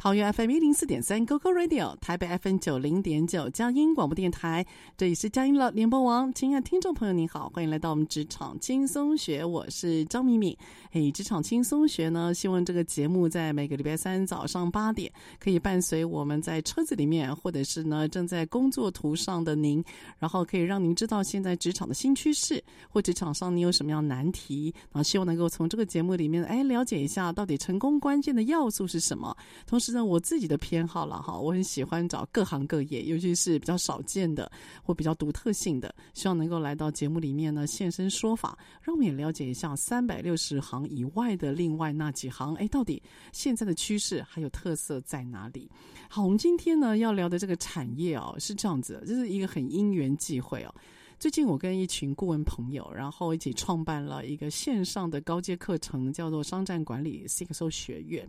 [0.00, 4.64] 桃园 FM 一零四点三 GoGo Radio，台北 FM 九零点九佳音广播电台，
[4.96, 6.32] 这里是佳音乐联播网。
[6.32, 10.56] 亲爱的听众朋友，您好，欢迎来到我们职场轻松学，我是张敏敏。
[10.90, 19.84] 嘿，职场轻松学呢，希望这个节目在每个礼拜三早上八点，可以伴随我们在车子里面，或者是呢正在工作途上的您，
[20.18, 29.36] 然后可以让您知道现在职场的新趋势，或职场上你有什么样难题，然后希望能够从这个节目里面哎了解一下到底成功关键的要素是什么，
[29.66, 29.89] 同时。
[29.92, 34.50] 那我自己的偏好了哈，我很喜欢找各行各业，尤其是比较少见的
[34.82, 43.02] 或比较独特性的，希望能够来到节目里面呢现身说法，让我们也了解一下三百六十行以外的另外那几行，哎，到底
[43.32, 45.70] 现在的趋势还有特色在哪里？
[46.08, 50.74] 好，我们今天呢要聊的这个产业哦，是这样子，这是一个很因缘际会哦。
[51.18, 58.26] 最近我跟一群顾问朋友，然后一起创办了一个线上的高阶课程，叫做商战管理 CXO 学院。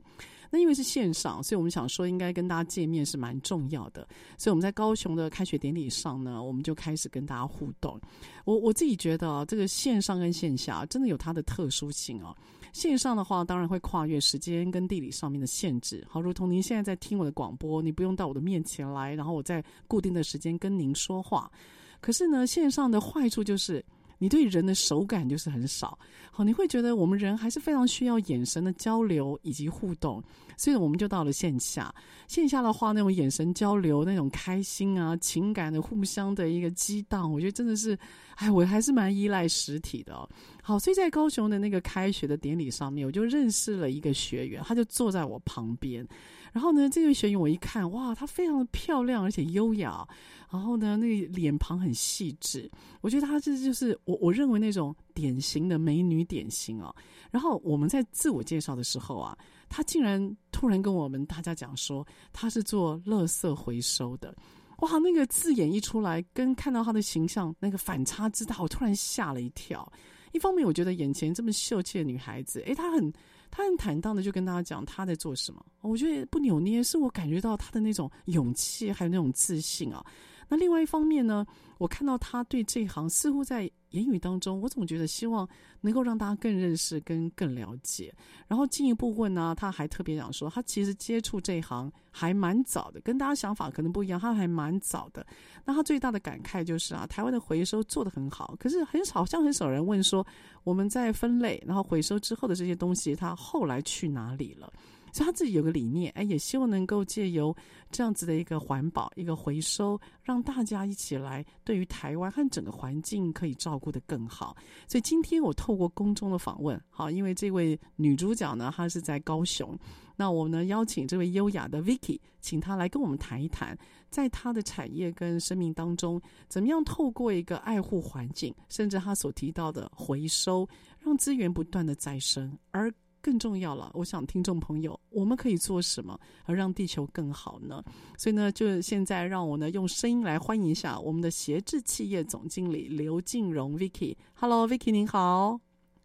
[0.52, 4.08] 那因为是线上，所以我们想说应该跟大家见面是蛮重要的。
[4.38, 8.00] 所以我们在高雄的开学典礼上呢，我们就开始跟大家互动。
[8.46, 12.36] 我我自己觉得啊，这个线上跟线下真的有它的特殊性哦。
[12.74, 21.52] 线上的话，当然会跨越时间跟地理上面的限制，好，如同您现在在听我的广播，你不用到我的面前来，然后我在固定的时间跟您说话。
[22.00, 23.84] 可是呢，线上的坏处就是
[24.22, 25.98] 你对人的手感就是很少。
[26.32, 30.24] 好，你会觉得我们人还是非常需要眼神的交流以及互动，
[30.56, 31.94] 所以我们就到了线下。
[32.28, 37.98] 线下的话，那种眼神交流、那种开心啊、情感的互相的一个激荡，我觉得真的是，
[38.36, 40.30] 哎，我还是蛮依赖实体的哦。
[40.62, 46.08] 好，所以在高雄的那个开学的典礼上面，我就认识了一个学员，他就坐在我旁边。
[46.54, 50.06] 然后呢，这位学员我一看，哇，她非常的漂亮，而且优雅。
[50.52, 52.70] 然后呢，那个脸庞很细致，
[53.00, 56.94] 我觉得她这就是我我认为那种典型的美女典型哦。
[57.32, 59.36] 然后我们在自我介绍的时候啊，
[59.70, 64.36] 她竟然突然跟我们大家讲说，她是做垃圾回收的。
[64.80, 69.90] 哇，那个字眼一出来，跟看到她的形象那个反差之大，我突然吓了一跳。
[70.32, 73.12] 一方面，我觉得眼前这么秀气的女孩子，诶，她很。
[73.54, 80.02] 她很坦荡的就跟大家讲她在做什么，我觉得不扭捏，是我感觉到她的那种勇气还有那种自信啊。
[80.48, 81.46] 那另外一方面呢，
[81.78, 85.48] 我看到她对这一行似乎在言语当中，我总觉得希望
[85.80, 88.14] 能够让大家更认识跟更了解。
[88.48, 95.26] 然后进一步问呢，他还特别讲说，他其实接触这一行还蛮早的，跟大家想法可能不一样，他还蛮早的。
[95.64, 100.26] 那他最大的感慨就是啊，台湾的回收做得很好，可是很少，好像很少人问说，
[100.64, 104.72] 我们在分类然后回收之后的这些东西，它后来去哪里了？
[105.12, 107.56] 所以他自己有个理念，哎，也希望能够借由
[107.92, 114.56] 这样子的一个环保、一个回收，让大家一起来对于台湾和整个环境可以照顾得更好。
[114.88, 119.78] 所以今天我透过公众的访问，好，因为这位女主角呢，她是在高雄，
[120.16, 123.78] 那我们呢邀请这位优雅的 Vicky，请她来跟我们谈一谈，
[124.10, 130.68] 在她的产业跟生命当中，怎么样透过一个爱护环境，甚至她所提到的回收，
[131.00, 132.92] 让资源不断的再生，而
[133.22, 137.84] 更重要了，我想听众朋友，我们可以做什么而让地球更好呢？
[138.18, 144.16] 所以呢，就现在让我呢用声音来欢迎一下我们的协志企业总经理刘静荣 Vicky。
[144.34, 145.60] Hello，Vicky，您好。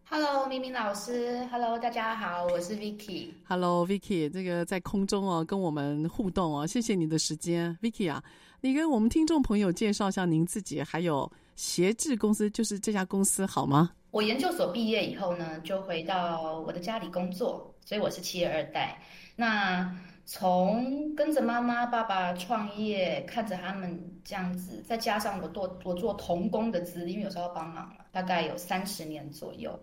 [0.08, 1.44] Hello，明明老师。
[1.50, 3.30] Hello，大家好，我是 Vicky。
[3.44, 8.22] Hello，Vicky，这个在空中哦跟我们互动哦，谢谢你的时间，Vicky 啊，
[8.60, 13.90] 你跟我们听众朋友介绍一下您自己，还有协志公司，就是这家公司好吗？
[14.16, 18.98] 我研究所毕业以后呢，就回到我的家里工作，所以我是企业二代。
[19.36, 29.78] 那从跟着妈妈、爸爸创业，看着他们这样子，再加上我做我做童工的资历，因为有时候要帮忙了，大概有三十年左右。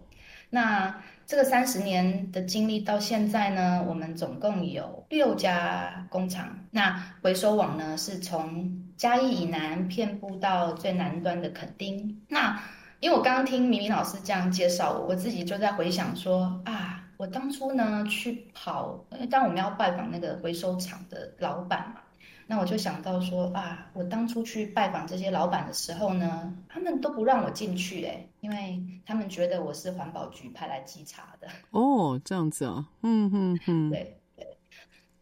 [0.50, 6.58] 那这个三十年的经历到现在呢，我们总共有六家工厂。
[6.72, 12.20] 那回收网呢，是从嘉义以南遍布到最南端的垦丁。
[12.28, 12.60] 那
[13.04, 22.00] 因为我刚刚听明明老师这样介绍我，我自己就在回想说啊，我当初呢去跑，因为当我们要拜访那个回收厂的老板嘛，
[22.48, 31.48] 那我就想到说啊，我当初去拜访这些老板的时候呢，他们都不让我进去诶，因为他们觉得我是环保局派来稽查的。
[31.72, 34.48] 哦，这样子啊，嗯嗯嗯， 对对。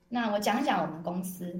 [0.08, 1.60] 那我讲一讲我们公司。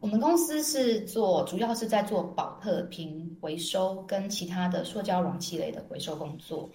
[0.00, 6.70] 我们公司是做，主要是在做保特瓶回收跟其他的塑胶容器类的回收工作。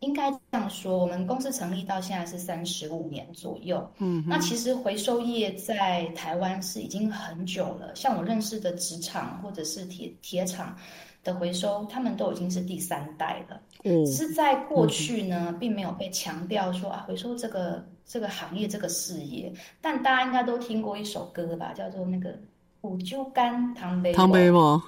[0.00, 3.88] 应该这样说，我们公司成立到现在是三十五年左右。
[3.98, 7.94] 嗯，那其实回收业在台湾是已经很久了。
[7.94, 10.76] 像我认识的纸厂或者是铁铁厂
[11.22, 13.62] 的回收，他们都已经是第三代了。
[13.84, 17.86] 嗯，只是在过去呢，并没有被强调说啊，回收这个。
[18.06, 22.38] 这个行业，这个事业，但大家应该都听过一首歌吧，叫做那个
[22.82, 24.12] “五酒干汤杯”。
[24.14, 24.80] 汤杯 不？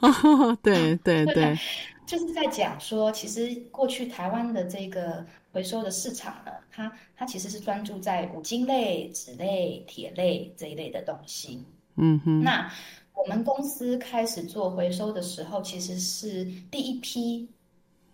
[0.63, 1.59] 对对对，
[2.07, 11.65] 就是在讲说，其实过去台湾的这个回收的市场呢，它它其实是专注在五金类、纸类、铁类这一类的东西。
[11.97, 12.43] 嗯哼。
[12.43, 12.71] 那
[13.15, 17.49] 我们公司开始做回收的时候，其实是第一批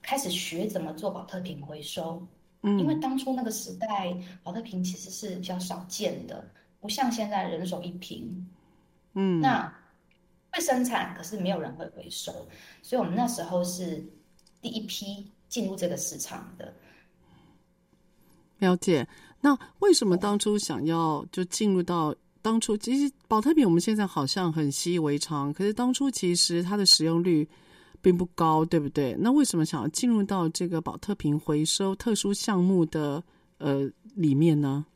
[0.03, 2.23] 开始学怎么做保特瓶回收。
[2.63, 6.45] 嗯，因为当初那个时代，保特瓶其实是比较少见的，
[6.81, 8.47] 不像现在人手一瓶。
[9.15, 9.73] 嗯，那
[10.53, 12.33] 会生产，可是没有人会回收，
[12.83, 14.05] 所以我们那时候是
[14.61, 16.73] 第一批进入这个市场的。
[18.59, 19.09] 了解。
[19.41, 22.77] 那为什么当初想要就进入到当初？
[22.77, 27.49] 其实保特瓶我们现在好像很习以为常，可是当初其实它的使用率。
[28.03, 29.15] 并不高，对不对？
[29.19, 33.23] 那为什么想要进入到这个宝特瓶回收特殊项目的
[33.59, 34.87] 呃里面呢？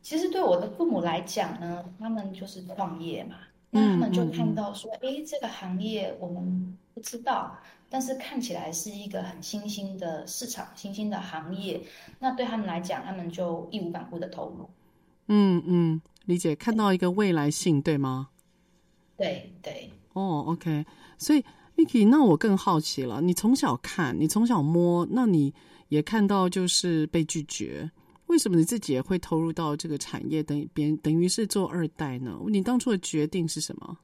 [0.00, 3.36] 其实对我的父母来讲呢，他们就是创业嘛，
[3.70, 7.56] 那他们就看到说，哎、这个行业我们不知道，
[7.88, 11.80] 但是看起来是一个很新兴的市场、新兴的行业，
[12.18, 14.68] 那对他们来讲，他们就义无反顾的投入。
[15.28, 18.28] 嗯嗯，理解，看到一个未来性，对吗？
[19.16, 19.90] 对对。
[20.14, 20.84] 哦，OK，
[21.18, 21.44] 所以。
[21.76, 23.20] Vicky，那我更好奇了。
[23.20, 25.52] 你从小看，你从小摸，那你
[25.88, 27.90] 也看到就是被拒绝。
[28.26, 32.38] 为什么你自己也会投入到这个产业，等于别等于是做二代呢？
[32.48, 33.96] 你当初的决定是什么？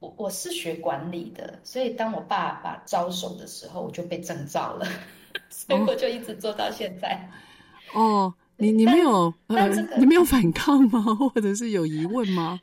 [0.00, 4.86] 我我是学管理的，所以当我爸爸招手的时候，我就被征召了，
[5.50, 7.30] 所以我就一直做到现在。
[7.94, 9.68] 哦，你你没有呃，
[9.98, 11.02] 你没有反抗吗？
[11.32, 12.60] 或者是有疑问吗？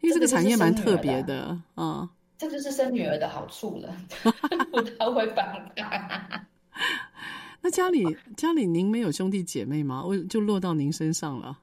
[0.00, 2.00] 因为这个产业蛮特别的啊。
[2.02, 3.94] 嗯这就是生女儿的好处了，
[4.70, 6.46] 不太会反抗。
[7.60, 10.04] 那家里家里您没有兄弟姐妹吗？
[10.06, 11.58] 我就落到您身上了。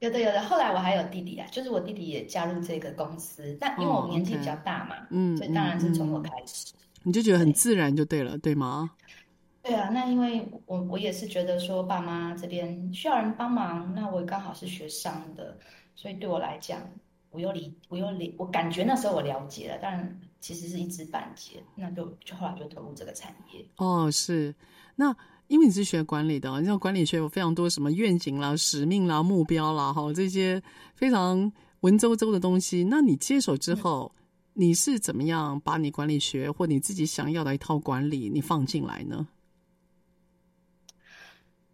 [0.00, 6.74] 有的有的，后来我还有弟弟啊，就是我弟弟也加入这个公司，但因为我年纪比较大嘛，嗯、所以当然是从我开始。
[7.04, 8.90] 你就觉得很自然就对了，对，对吗？
[9.62, 15.56] 对啊，那因为我我也是觉得说爸妈这边需要人帮忙，那我刚好是学商的，
[15.94, 16.80] 所以对我来讲。
[17.34, 23.66] 我有理，我有理，我感觉那时候我了解了，但其实是一知半解，那就就后来就投入这个产业。
[23.76, 24.54] 哦，是，
[24.94, 25.14] 那
[25.48, 30.62] 因为你是学管理的，你知道管理学有非常多什么愿景啦、使命啦、目标啦，哈，这些
[30.94, 32.84] 非常文绉绉的东西。
[32.84, 34.22] 那你接手之后，嗯，
[34.52, 39.26] 你是怎么样把你管理学或你自己想要的一套管理你放进来呢？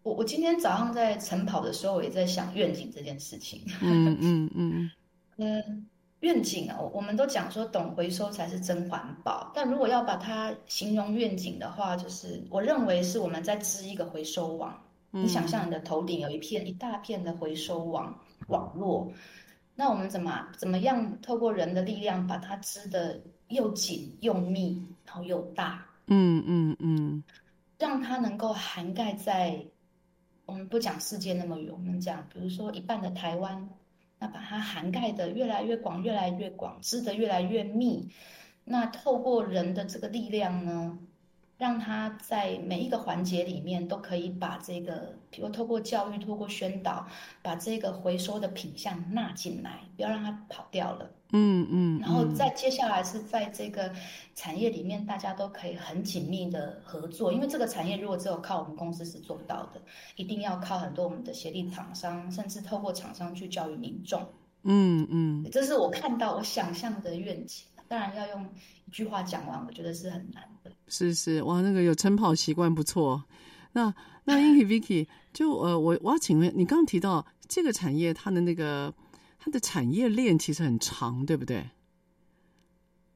[0.01, 3.61] 我我今天早上在晨跑的时候，我也在想愿景这件事情。
[3.79, 4.49] 嗯嗯嗯。
[4.55, 4.91] 嗯，
[6.19, 9.51] 愿景啊，我们都讲说懂回收才是真环保。
[9.55, 14.79] 但如果要把它形容愿景的话，就是我认为是我们在织一个回收网。
[15.11, 15.23] 嗯。
[15.23, 18.15] 你想象你的头顶有一片一大片的回收网
[18.47, 19.11] 网络，
[19.73, 25.83] 那我们怎么怎么样透过人的力量把它织的又紧又密，然后又大？
[26.05, 27.23] 嗯嗯嗯。
[27.79, 29.59] 让它能够涵盖在
[30.45, 33.67] 我们不讲世界那么远，我们讲比如说一半的台湾，
[34.21, 38.07] 那把它涵盖的越来越广，越来越广，织的越来越密。
[38.63, 40.99] 那透过人的这个力量呢，
[41.57, 47.07] 让他在每一个环节里面都可以把这个，比如透过教育、透过宣导，
[47.41, 51.09] 把这个回收的品相纳进来，不要让它跑掉了。
[51.31, 51.99] 嗯嗯。
[51.99, 53.91] 然后再接下来是在这个
[54.35, 59.81] 产业里面，大家都可以很紧密的合作，因为这个产业如果只有靠我们公司是做不到的，
[60.15, 64.21] 一定要靠很多我们的协力厂商，甚至透过厂商去教育民众。
[64.63, 65.45] 嗯嗯。
[65.51, 67.65] 这是我看到我想象的愿景。
[67.87, 68.49] 当然要用
[68.85, 70.71] 一句话讲完，我觉得是很难的。
[70.87, 73.21] 是是，哇，那个有晨跑习惯不错。
[73.73, 78.93] 那那 Inky Vicky 就呃，我我要请问你，刚刚提到这个产业，它的那个
[79.43, 81.67] 它的产业链其实很长，对不对？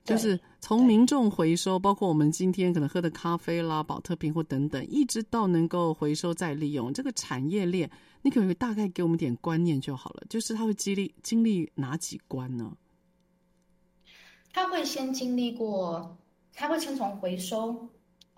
[0.03, 7.87] 对，就是从民众回收，包括我们今天可能喝的咖啡啦、保特瓶或等等，一直到能够回收再利用这个产业链，
[8.23, 10.23] 你可不可以大概给我们点观念就好了？
[10.27, 12.75] 就是它会经历经历哪几关呢？
[14.51, 16.17] 它会先经历过，
[16.53, 17.87] 它会先从回收，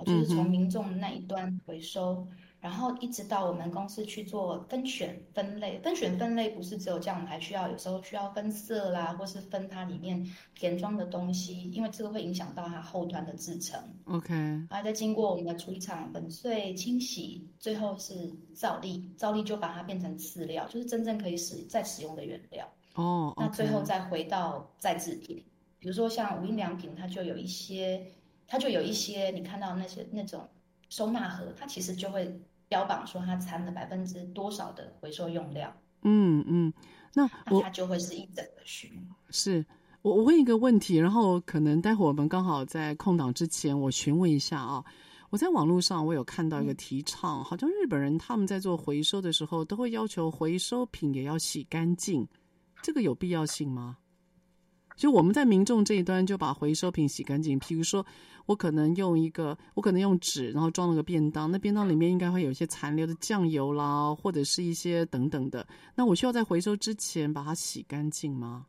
[0.06, 5.80] 就是从民众那一端回收，嗯、然后一直到我们公司去做分选分类。
[5.80, 10.22] 分选分类不是只有这样，还需要有时候需要分色啦，或是分它里面
[10.54, 13.80] 填装的东西，因为这个会影响到它后端的制成。
[14.04, 18.14] OK，然后再经过我们的处理厂粉碎、清洗，最后是
[18.54, 22.70] 造粒，造粒就把它变成次料，就是真正可以使再使用的原料。
[22.96, 23.48] 哦，oh, okay.
[23.48, 25.42] 那最后再回到再制品。
[25.80, 28.06] 比如说像无印良品，它就有一些，
[28.46, 30.46] 它就有一些你看到那些那种
[30.90, 32.34] 收纳盒，它其实就会
[32.68, 35.74] 标榜说它掺了百分之多少的回收用料。
[36.04, 36.74] 嗯嗯，
[37.14, 37.28] 那
[37.62, 38.92] 它就会是一整个区。
[39.30, 39.66] 是
[40.02, 44.84] 我我问一个问题，然后可能待会儿我们刚好在空档之前，我询问一下啊。
[45.30, 52.26] 我在网络上我有看到一个提倡，嗯、好像日本人他们在做回收的时候，都会要求回收品也要洗干净，
[52.82, 53.98] 这个有必要性吗？
[54.98, 58.04] 就我们在民众这一端就把回收品洗干净，比如说
[58.48, 68.66] 我可能用一个，我可能用纸，然后装了个便当，那便当里面应该会有一些残留的酱油啦，或者是一些等等的，那我需要在回收之前把它洗干净吗？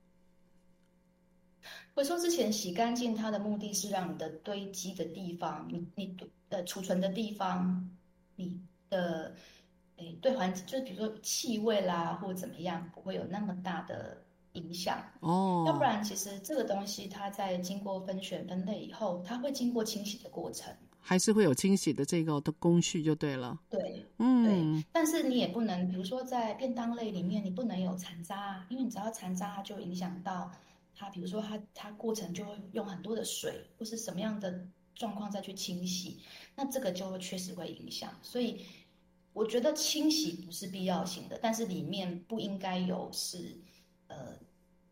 [1.95, 6.15] 回收之前洗干净，它的目的是让你的堆积的地方，你你
[6.51, 7.89] 的储存的地方，
[8.37, 9.35] 你的
[9.97, 14.23] 诶对环境，就是比如说气味啦或者怎么样，不会有那么大的。
[14.59, 23.59] 影响哦，要不然其实这个东西它在经过分选分类以后，它会经过清洗的过程，还是会有清洗的这个的工序就对了。
[23.71, 30.51] 对，嗯，对，但是你也不能，比如说在便当类里面，你不能有残渣，因为你只要残渣，它就影响到
[30.95, 36.19] 它，比如说它它过程就会用很多的水或是什么样的状况再去清洗，
[36.57, 38.11] 那这个就会确实会影响。
[38.21, 38.67] 所以
[39.33, 43.57] 我觉得清洗不是必要性的，但是里面不应该有是
[44.09, 44.37] 呃。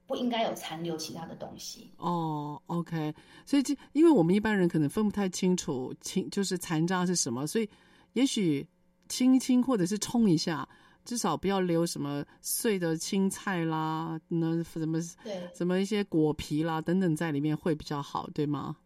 [0.06, 2.60] 不应该有残留其他的东西哦。
[2.66, 7.68] Oh, OK，所以这因为我们一般人可能分不太清楚清就是残渣是什么，所以
[8.12, 8.66] 也许
[9.08, 10.68] 清一清或者是冲一下，
[11.04, 18.76] 至少不要留什么碎的青菜啦，那什么对什么一些果皮啦等等在里面会比较好，对吗？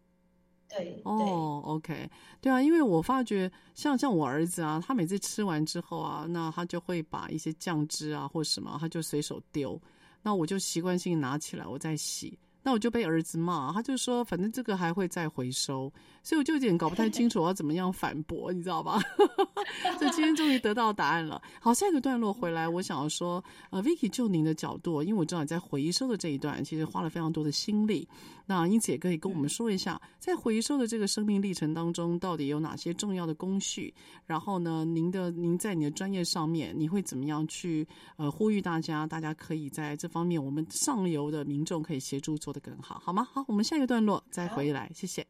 [0.69, 2.09] 对哦、oh,，OK，
[2.39, 9.79] 对啊，因为我发觉像像我儿子啊，他每次吃完之后啊，那他就会把一些酱汁啊或什么，他就随手丢。
[10.23, 12.37] 那我就习惯性拿起来，我再洗。
[12.63, 15.91] 那我就被儿子骂，他就说，反正这个还会再回收，
[16.21, 19.01] 所以我就有点搞不太清楚我要怎么样反驳，你知道吧？
[19.97, 21.41] 所以今天终于得到答案了。
[21.59, 28.07] 好，下一个段落回来，我想要说，呃，Vicky 就您的角度，因为我知道你在回收的这一段，其实花了非常多的心力。
[28.45, 33.93] 那因此也可以跟我们说一下，在回收的这个生命历程当中，到底有哪些重要的工序？
[34.25, 37.87] 然后呢，您的您在你的专业上面，你会怎么样去
[38.17, 39.07] 呃呼吁大家？
[39.07, 43.25] 大家可以在这方面，我们上游的民众可以协助做得更好，好吗？
[43.31, 45.25] 好，我们下一个段落再回来，谢谢。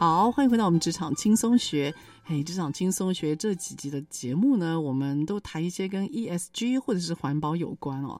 [0.00, 1.94] 好，欢迎回到我们职场轻松学。
[2.24, 8.18] 嘿，职场轻松学这几集的节目呢，我们都谈一些跟 ESG 或者是环保有关哦。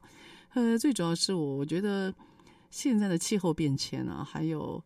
[0.53, 2.13] 呃，最主要是我我觉得
[2.69, 4.79] 现在的气候变迁啊，还有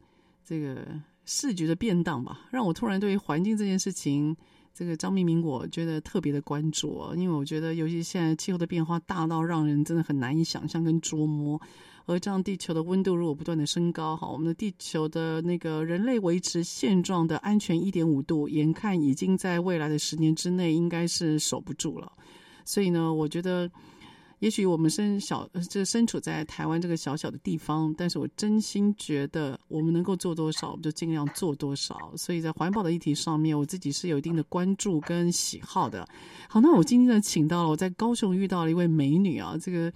[0.46, 0.88] 这个
[1.26, 4.34] 视觉的变动吧，让我突然对于环境这件事情，
[4.74, 11.62] 这个张明明我觉得特别的关注哦，因为我觉得尤其现在气候的变化大到让人真的很难以想象跟捉摸。
[12.08, 22.12] 而这样，地球的温度如果不断的升高，哈，我们的地球的那个人类维持现状的安全一点五度，眼看已经在未来的十年之内应该是守不住了。
[22.64, 23.68] 所以呢，我觉得，
[24.38, 32.14] 也许我们身小，这身处在台湾这个小小的地方，但是我真心觉得，我们能够做多少，我们就尽量做多少。
[32.16, 36.08] 所以在环保的议题上面，我自己是有一定的关注跟喜好的。
[36.48, 39.92] 好，那我今天呢，请到了我在高雄遇到了一位美女啊，这个。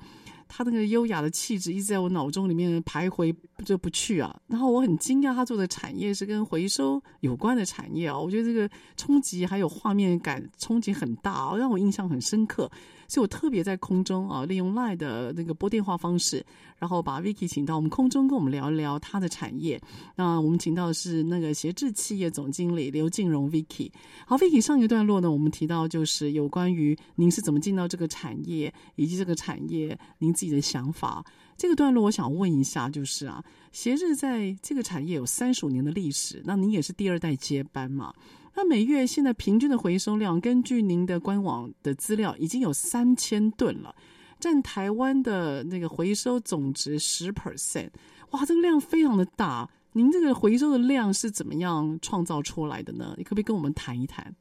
[0.50, 3.34] 他那个优雅的气质一直在我脑中里面徘徊
[3.64, 12.70] 就不去啊，然后我很惊讶他做的产业是跟回收有关的产业啊，我觉得这个冲击还有画面感冲击很大啊，让我印象很深刻。
[13.10, 16.46] 所以我特别在空中啊，利用 LINE 的那个拨电话方式，
[16.78, 19.82] 然后把 Vicky 请到我们空中跟我们聊一聊他的产业。
[20.16, 23.92] 那我们请到的是那个协志企业总经理刘静荣 Vicky。
[24.26, 31.26] 好，Vicky 上一段落呢，我们提到就是有关于您是怎么进到这个产业，以及这个产业您自己的想法。
[31.58, 33.44] 这个段落我想问一下，就是啊，
[33.74, 38.14] 协志在这个产业有三十五年的历史，那您也是第二代接班嘛？
[38.62, 43.96] 那每月现在平均的回收量，根据您的官网的资料，已经有三千吨了，
[44.38, 47.90] 占台湾的那个回收总值十 percent。
[48.32, 49.70] 哇，这个量非常的大。
[49.94, 53.16] 您这个回收的量是怎么样创造出来的呢？
[53.18, 54.36] 你可不可以跟我们谈一谈？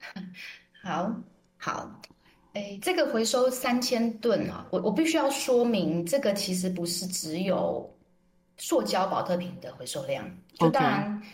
[0.82, 1.14] 好，
[1.58, 2.00] 好，
[2.54, 7.88] 哎，这个回收三千吨啊，我我必须要说明，这个其实不是只有
[8.56, 11.22] 塑胶保特瓶的回收量，就当然。
[11.22, 11.26] Okay.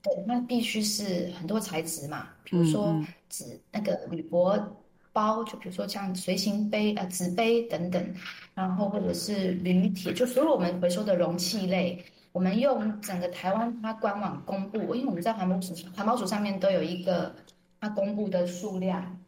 [0.00, 2.94] 对，那必须是很多材质嘛，比如说
[3.28, 4.56] 纸、嗯、那个铝箔
[5.12, 8.14] 包，就比如说像随行杯啊、呃、纸杯等等，
[8.54, 17.34] 然后或者是铝铁，就所有我们回收的容器类，我们用整个台湾它官网公布，因为我们在环保署环保署上面都有一个
[17.80, 19.18] 它公布的数量，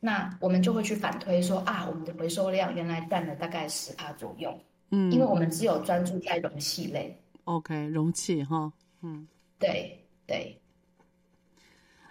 [0.00, 4.52] 那我们就会去反推说啊，我们的回收量原来占了大概十帕左右，
[4.90, 9.28] 嗯，因为我们只有专注在容器类，OK，容器哈，嗯，
[9.60, 9.94] 对。
[10.28, 10.60] 对，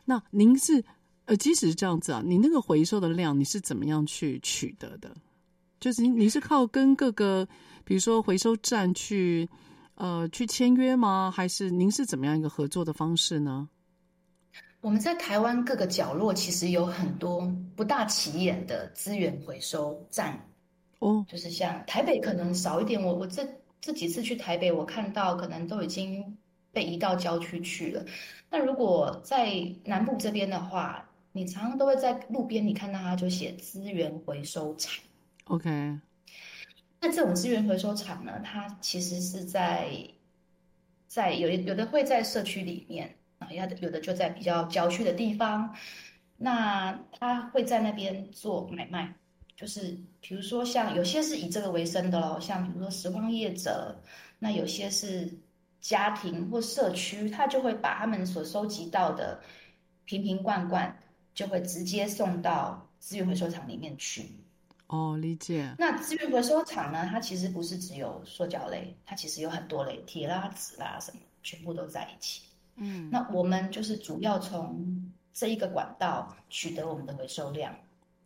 [0.03, 0.83] 那您是
[1.25, 5.15] 呃，即使是这样子啊，你那个回收的量，你是怎么样去取得的？
[5.79, 7.47] 就是你你是靠跟各个，
[7.85, 9.47] 比如说回收站去
[9.93, 11.31] 呃去签约吗？
[11.31, 13.69] 还是您是怎么样一个合作的方式呢？
[14.81, 20.43] 我们在台湾各个角落其实有很多不大起眼的资源回收站
[20.97, 23.47] 哦，就是像台北可能少一点，我我这
[23.79, 26.35] 这几次去台北，我看到可能都已经。
[26.77, 28.05] 被移到郊区去了。
[28.51, 29.51] 那如果在
[29.83, 35.03] 南部这边的话，你常常都会在路边，你看到它就写资源回收厂。
[35.45, 35.69] OK。
[37.01, 39.89] 那这种资源回收厂呢，它其实是在
[41.07, 45.75] 在有有的会在社区里面啊，有的有的就在比较郊区的地方。
[46.37, 49.11] 那他会在那边做买卖，
[49.55, 53.99] 就是比如说像有些是以这个为生的咯，像比如说拾荒业者，
[54.37, 55.27] 那有些是。
[55.87, 59.39] 家庭或社区，他就会把他们所收集到的
[60.03, 60.93] 瓶瓶罐罐，
[61.33, 64.29] 就会直接送到资源回收厂里面去。
[64.87, 65.73] 哦，理解。
[65.79, 67.07] 那资源回收厂呢？
[67.09, 72.41] 它其实不是只有塑胶类，它其实有很多类，铁啦、纸啦什么，全部都在一起。
[72.75, 77.73] 嗯，那我们就是主要从这一个管道取得我们的回收量。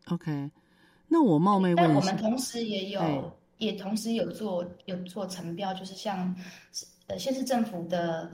[0.08, 0.50] OK，
[1.08, 6.36] 那我冒昧问一下，但我们同时也有，也同时有做有做成标，就是像。
[7.12, 8.32] 呃，县市政府的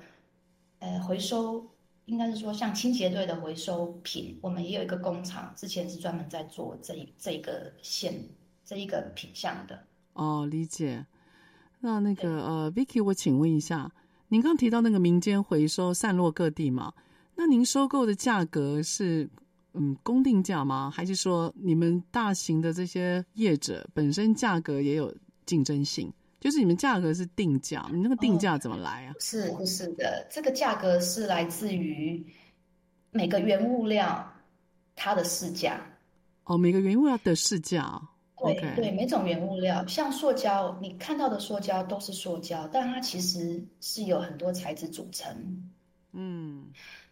[0.77, 1.67] 呃回收，
[2.05, 8.13] 应该是说像清洁队的回收品，我们也有一个工厂，之前是专门在做这一这一个线
[8.63, 9.83] 这一个品项的。
[10.13, 11.03] 哦，理解。
[11.79, 13.91] 那那个呃，Vicky，我请问一下，
[14.27, 16.93] 您刚提到那个民间回收散落各地嘛？
[17.35, 19.27] 那您收购的价格是
[19.73, 20.91] 嗯公定价吗？
[20.93, 25.11] 还是说你们大型的这些业者本身价格也有
[25.47, 26.13] 竞争性？
[26.39, 29.11] 就是你们价格是定价，你那个定价怎么来啊？
[29.11, 30.25] 哦、是不是的？
[30.29, 32.25] 这个价格是来自于
[33.11, 34.31] 每个原物料
[34.95, 35.81] 它的市价。
[36.43, 38.01] 哦，每个原物料的市价。
[38.39, 45.35] 对.对，每种原物料，像塑胶，你看到的塑胶都是塑胶，但它其实是有很多材质组成。
[46.11, 46.67] 嗯，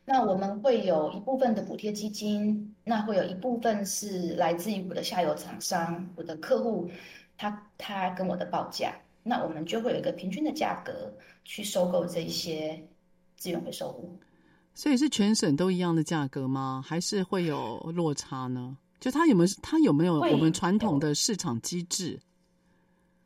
[0.06, 6.88] 那我们会有一部分的补贴基金，那会有一部分是来自于我的下游厂商，我的客户，
[7.36, 8.94] 他他跟我的报价。
[9.28, 11.12] 那我们就会有一个平均的价格
[11.44, 12.80] 去收购这些
[13.36, 14.20] 资源回收物。
[14.76, 16.84] 所以是全省都一样的价格吗？
[16.86, 18.78] 还是会有落差呢？
[19.00, 22.20] 就它有没有它有没有我们传统的市场机制？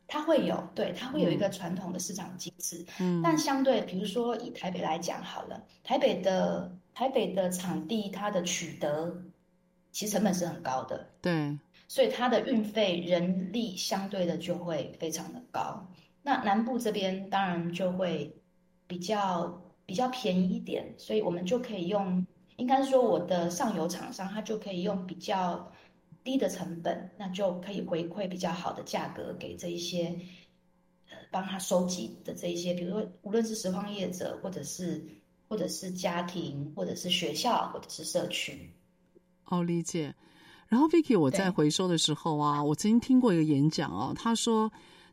[0.08, 2.86] 它会有，对，它会有一个传统的市场机制。
[3.00, 9.22] 嗯，但相对，比如说以台北来讲好了，台北的台北的场地，它的取得
[9.92, 11.58] 其实成本是很高的，对，
[11.90, 15.86] 所以它的运费、人力相对的就会非常的高。
[16.22, 18.34] 那南部这边当然就会
[18.88, 19.62] 比较。
[19.90, 22.24] 比较便宜一点，所以我们就可以用，
[22.58, 25.68] 应该说我的上游厂商，他就可以用比较
[26.24, 30.16] 低的成本，那就可以回馈比较好的价格给这一些，
[31.10, 35.04] 呃，帮他收集的这一些，比如说无论是拾荒业者，或者是
[35.48, 38.70] 或者是家庭，或者是学校，或者是社区。
[39.46, 40.14] 哦，理解。
[40.70, 44.72] 然后 Vicky，我在回收的时候啊，我曾经听过一个演讲哦，他说。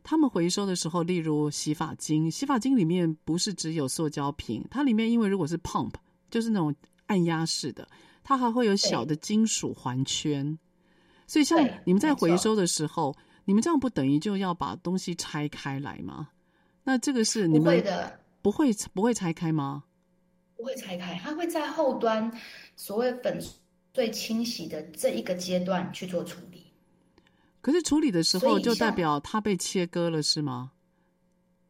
[0.09, 5.91] 他们回收的时候，例如洗发精，洗发精里面不是只有塑胶瓶，它里面因为如果是 pump，
[6.31, 6.73] 就是那种
[7.07, 7.85] 按压式的，
[8.23, 10.57] 它还会有小的金属环圈。
[11.25, 16.29] 所以像你们在回收的时候，你们这样不等于就要把东西拆开来吗？
[16.85, 19.83] 那这个是你们不会的，不会不会拆开吗？
[20.55, 22.31] 不会拆开，它会在后端
[22.77, 23.37] 所谓粉
[23.97, 26.71] 碎清洗的这一个阶段去做处理。
[27.61, 30.71] 可是处理的时候，就代表它被切割了，是吗？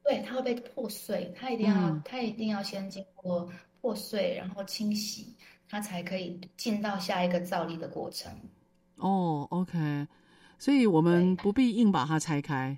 [0.04, 5.34] 对，它会被破碎，它一定要，嗯、它一定要先经过破碎，然后清洗，
[5.70, 8.30] 它才可以进到下一个造粒的过程。
[8.98, 10.06] 哦，OK，
[10.60, 12.78] 所以我们不必硬把它拆开，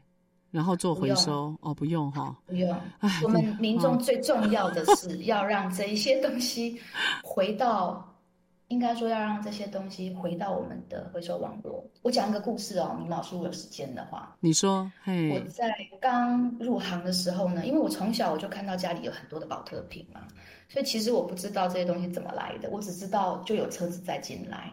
[0.51, 1.57] 然后做回收。
[1.61, 2.79] 哦，不用哈，不用。
[3.23, 6.79] 我们民众 最重要的是要让这一些东西
[7.23, 8.05] 回到。
[8.69, 11.83] 应该说要让这些东西回到我们的回收网络。
[12.03, 14.89] 我讲一个故事哦，明老师，我有时间的话，你说。
[15.03, 20.21] 嘿，我在刚入行的时候呢，因为我从小我就看到家里有很多的保特瓶嘛，
[20.69, 24.71] 所以其实我不知道这些东西怎么来的，我只知道就有车子在进来。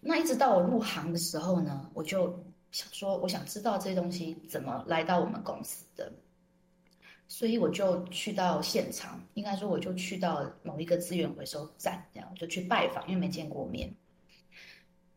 [0.00, 6.10] 那一直到我入行的时候呢，我就想说，我想知道这些东西怎么来到我们公司的。
[7.28, 13.92] 所以我就去到现场，应该说我就去到某一个资源回收站，这样就去拜访，因为没见过面。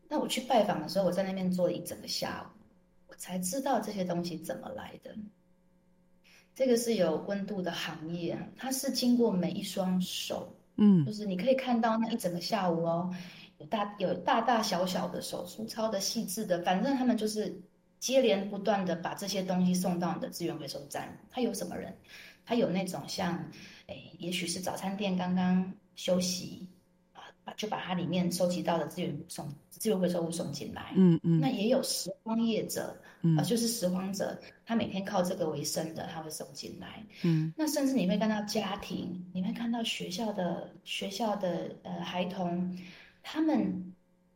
[0.08, 2.60] 那我去拜访的时候，我在那边坐了一整个下午，
[3.06, 5.14] 我才知道这些东西怎么来的。
[6.52, 13.14] 这个是有温度的行业，它是经过每一双手，嗯，就是你可以看到那一整个下午哦，
[13.58, 17.62] 有大有大大小小的手，粗糙的、细致的，反正他们就是。
[18.00, 21.94] 接连不断的把这些东西送到你的资源回收站，他有什么人？
[22.46, 23.38] 他有那种像，
[23.86, 26.66] 诶，也许是早餐店刚刚休息
[27.12, 30.94] 啊，把就把它里面收集到的资源送资源回收物送进来。
[30.96, 31.38] 嗯嗯。
[31.38, 37.04] 那也有拾荒业者，嗯、呃，就是拾荒者，他每天靠这个为生的，他会送进来。
[37.22, 37.52] 嗯。
[37.54, 42.76] 那甚至你会看到家庭，你会看到学校的学校的呃孩童，
[43.22, 43.92] 他们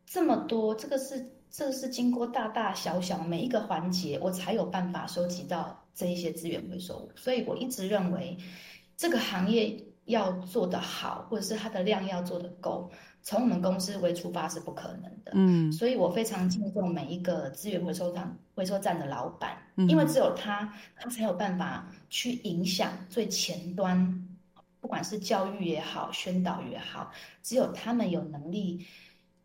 [0.07, 1.34] 这么多，这个是。
[1.57, 7.13] 这个是经过大大小小每一个环节，我才有办法收集到这一些资源回收物。
[7.15, 8.37] 所以我一直认为，
[8.97, 12.91] 这个行业要做得好，或者是它的量要做得够，
[13.23, 15.31] 从我们公司为出发是不可能的。
[15.35, 24.29] 嗯，所以我非常敬重每一个资源回收站回收站的老板，因为只有他，他才有办法去影响最前端，
[24.81, 27.13] 不管是教育也好，宣导也好，
[27.45, 28.85] 只有他们有能力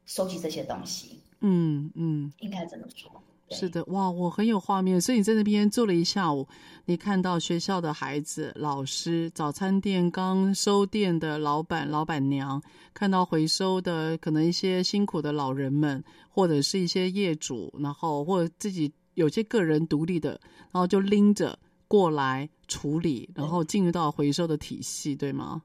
[0.08, 1.22] 收集这些东西。
[1.42, 3.12] 嗯嗯，应该怎么说？
[3.52, 5.02] 是的，哇，我很有画面。
[5.02, 6.48] 所以你在那边坐了一下午，
[6.86, 12.62] 你看到学校的孩子、老师、早餐店刚收店的老板、老板娘，
[12.94, 20.40] 看到回收的可能一些辛苦的老人们，或者是一些业主，然后或者自己有些个人独立的，
[20.72, 25.64] 然后就拎着过来处理，然后进入到回收的体系，对吗？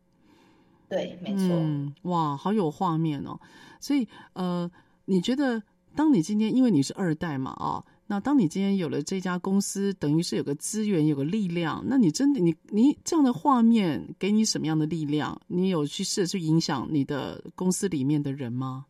[0.88, 1.48] 对，没错。
[1.50, 3.38] 嗯，哇，好有画面哦。
[3.78, 4.70] 所以，呃。
[5.04, 5.62] 你觉得，
[5.94, 15.40] 当你今天因为你是二代嘛，哦，那当你今天有了这家公司，等于是有个资源，有个力量，那你真的，你你这样的画面给你什么样的力量？
[15.46, 18.86] 你有去试着去影响你的公司里面的人吗？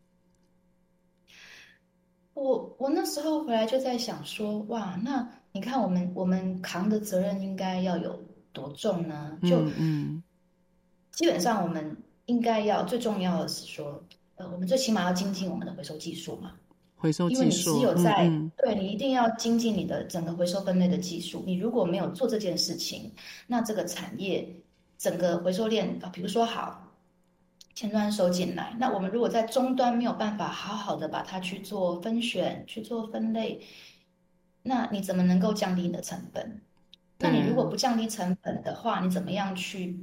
[2.33, 8.17] 我我那时候回来就在想说，哇，那你看我们我们扛的责任应该要有
[8.51, 9.37] 多重呢？
[9.43, 10.21] 就嗯，
[11.11, 14.03] 基本上我们应该要最重要的是说。
[14.35, 16.53] 呃，我们最起码要精进我们的回收技术嘛，
[16.95, 21.43] 回收技术，因为你只有在嗯嗯对你一定要精进你的整个回收分类的技术。
[21.45, 23.11] 你如果没有做这件事情，
[23.47, 24.47] 那这个产业
[24.97, 26.81] 整个回收链啊，比如说好
[27.73, 33.61] 前端收进来，那我们如果在终端没有办法好好的把它去做分选、去做分类，
[34.63, 36.61] 那你怎么能够降低你的成本？
[37.19, 39.97] 那你如果不降低成本的话，你怎么样去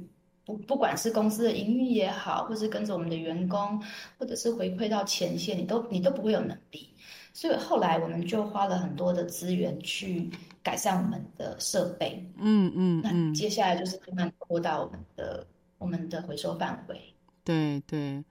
[0.45, 3.81] 不不管是公司的营运也好，或是跟着我们的员工，
[4.17, 6.89] 或者是回馈到前线，你都你都不会有能力。
[7.31, 10.29] 所以后来我们就花了很多的资源去
[10.61, 12.23] 改善我们的设备。
[12.37, 15.47] 嗯嗯，嗯，那接下来就是慢慢扩大我们的
[15.79, 17.01] 我们的回收范围。
[17.43, 18.23] 对对，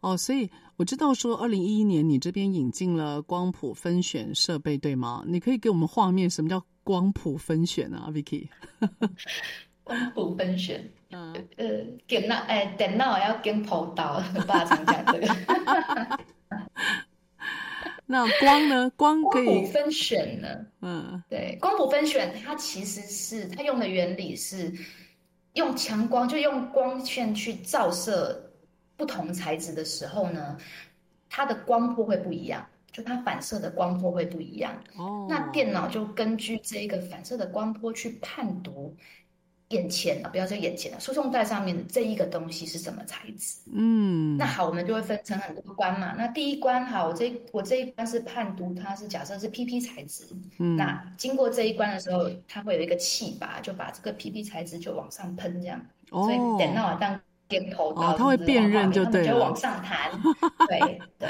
[0.00, 5.22] 哦，所以我知道说，二零一一年你这边引进了光谱分选设备，对吗？
[5.26, 8.48] 你可以给我们画面，什么叫光谱分选啊，Vicky？
[9.88, 11.66] 光谱分选，嗯，呃，
[12.06, 15.26] 电脑，哎，电脑要跟头刀， 爸常讲这个。
[18.04, 18.90] 那光呢？
[18.96, 20.48] 光可以光谱分选呢？
[20.82, 24.70] 嗯，对，光谱分选它其实是它用的原理是
[25.54, 28.52] 用强光，就用光线去照射
[28.96, 30.58] 不同材质的时候呢，
[31.30, 34.74] 它的光波会不一样，就它反射的光波会不一样。
[34.98, 38.94] 哦，那电脑就根据这一个反射的光波去判读。
[39.68, 43.58] 眼前啊，不要说眼前了，输送带上面的这一个东西是什么材质？
[43.70, 46.14] 嗯，那好，我们就会分成很多关嘛。
[46.16, 50.24] 那第一关，好，我这我这一关是判读它是假设是 PP 材质。
[50.58, 55.78] 嗯，那经过这一关的时候，它会有一个气阀，就把这个 PP 材质就往上喷，这样。
[56.10, 60.10] 哦，所以电脑当点头刀，它会辨认就对了，就往上弹。
[60.66, 61.28] 对对，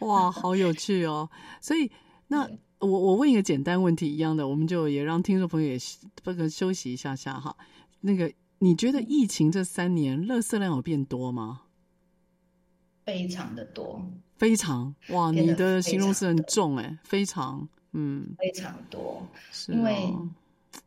[0.00, 1.30] 哇，好有趣哦。
[1.60, 1.88] 所以
[2.26, 2.48] 那
[2.80, 5.78] 我我问一个简单问题一样的，我们就也让听众朋友也
[6.24, 7.56] 不可休息一下下哈。
[8.06, 11.62] 那个，你觉得疫情这三年，垃圾量有变多吗？
[13.04, 14.00] 非常的多，
[14.36, 15.32] 非常哇！
[15.32, 20.14] 你的形容词很重哎，非常，嗯，非常多，是因为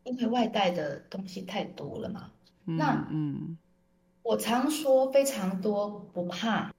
[0.04, 2.30] 因为外带的东西太多了嘛。
[2.64, 3.58] 嗯、那嗯，
[4.22, 6.72] 我常说非常多不怕，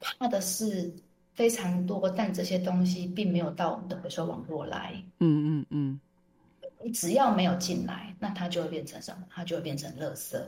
[0.00, 0.92] 怕的是
[1.34, 5.00] 非常多，但这些东西并没有到我们的回收网络来。
[5.20, 6.00] 嗯嗯嗯。
[6.82, 9.24] 你只要没有进来，那它就会变成什么？
[9.30, 10.40] 它就会变成垃圾。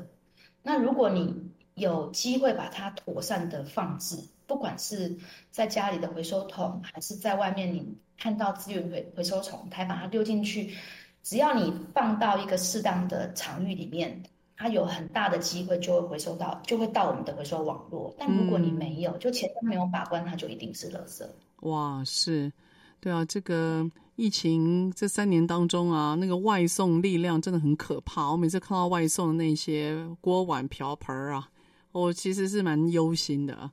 [0.62, 1.34] 那如果你
[1.74, 4.16] 有机会把它妥善的放置，
[4.46, 5.16] 不管是
[5.50, 10.74] 在家里的回收桶，还是在外面你看到资源回回收桶，它把它丢进去，
[11.22, 14.22] 只要你放到一个适当的场域里面，
[14.56, 18.14] 它有很大的机会就会回收到，就会到我们的回收网络。
[18.18, 21.26] 但如果你没有，就前端没有把关，它就一定是垃圾。
[21.60, 22.52] 哇，是，
[23.00, 23.90] 对啊，这个。
[24.16, 28.30] 疫情这三年当中啊，那个外送力量真的很可怕。
[28.30, 31.48] 我每次看到外送的那些锅碗瓢盆啊，
[31.92, 33.70] 我其实是蛮忧心的。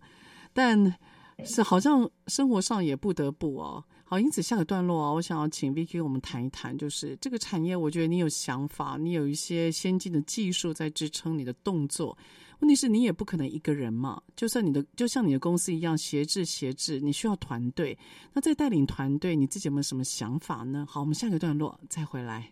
[0.54, 0.96] 但
[1.46, 3.84] 是好像生活上也不得不哦。
[4.04, 12.18] 好，因此下个段落啊，我想要请 Vicky 我们谈一谈，就是这个产业，我觉得你有想法，你有一些先进的技术在支撑你的动作。
[12.60, 17.98] 问题是你也不可能一个人嘛，就算你的就像你的公司一样，协制协制，你需要团队。
[18.34, 20.86] 那在带领团队，你自己有没有什么想法呢？
[20.90, 22.52] 好，我们下个段落再回来。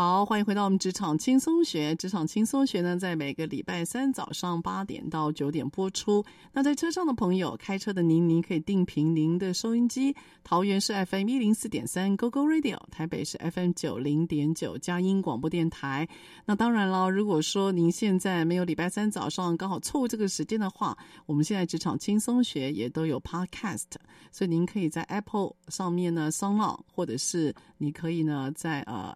[0.00, 1.92] 好，欢迎回到我们职场轻松学。
[1.96, 6.24] 职场轻松学呢，在每个礼拜三早上八点到九点播出。
[6.52, 10.14] 那在车上的朋友，开车的您，您可以定频您的收音机。
[10.44, 16.08] 桃园是 FM 一零四点三 Go Go Radio，台北是 FM 九零点九佳音广播电台。
[16.44, 23.86] 那当然了，如果说您现在没有礼拜三早上刚好错过这个时间的话，我们现在职场轻松学也都有 Podcast，
[24.30, 29.12] 所以您可以在 Apple 上面呢 s o n g 或者是你可以呢在呃。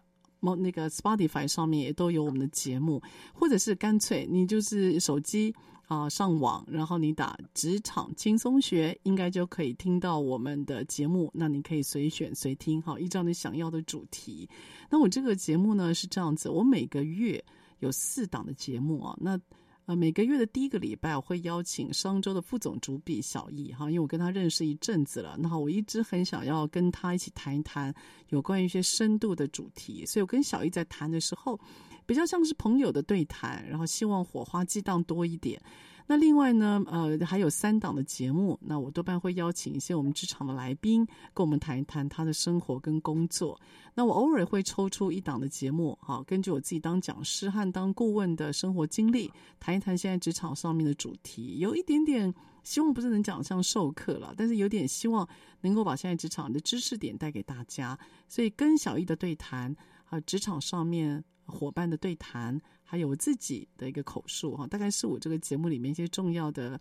[0.57, 3.01] 那个 Spotify 上面也都有我们的节目，
[3.33, 5.53] 或者是干脆你就是手机
[5.87, 11.29] 啊、上网，然后你打“职场轻松学”，应该就可以听到我们的节目。
[11.33, 14.49] 那你可以随选随听，哈，依照你想要的主题。
[14.89, 17.43] 那我这个节目呢是这样子，我每个月
[17.79, 19.39] 有四档的节目啊，那。
[19.85, 27.93] 呃，每个月的第一个礼拜，我会邀请商周的副总主笔小易哈，因为我跟他认识一阵子了，那我一直很想要跟他一起谈一谈
[28.29, 31.59] 有关于一些深度的主题，所以我跟小易在谈的时候，
[32.05, 35.61] 比较像是朋友的对谈，然后希望火花激荡多一点。
[36.05, 43.59] 那另外呢，呃，还有三档的节目，那我多半会邀请一些我们职场的来宾，跟我们谈一谈他的生活跟工作。
[43.93, 55.27] 那我偶尔会抽出一档的节目，哈，根据我自己当讲师和当顾问的生活经历，谈一谈现在职场上面的主题，有一点点希望不是能讲像授课了，但是有点希望
[55.61, 57.97] 能够把现在职场的知识点带给大家。
[58.27, 59.73] 所以跟小易的对谈，
[60.09, 62.59] 啊，职场上面伙伴的对谈。
[62.93, 66.79] 还有我自己的一个口述哈，大概是我这个节目里面一些重要的，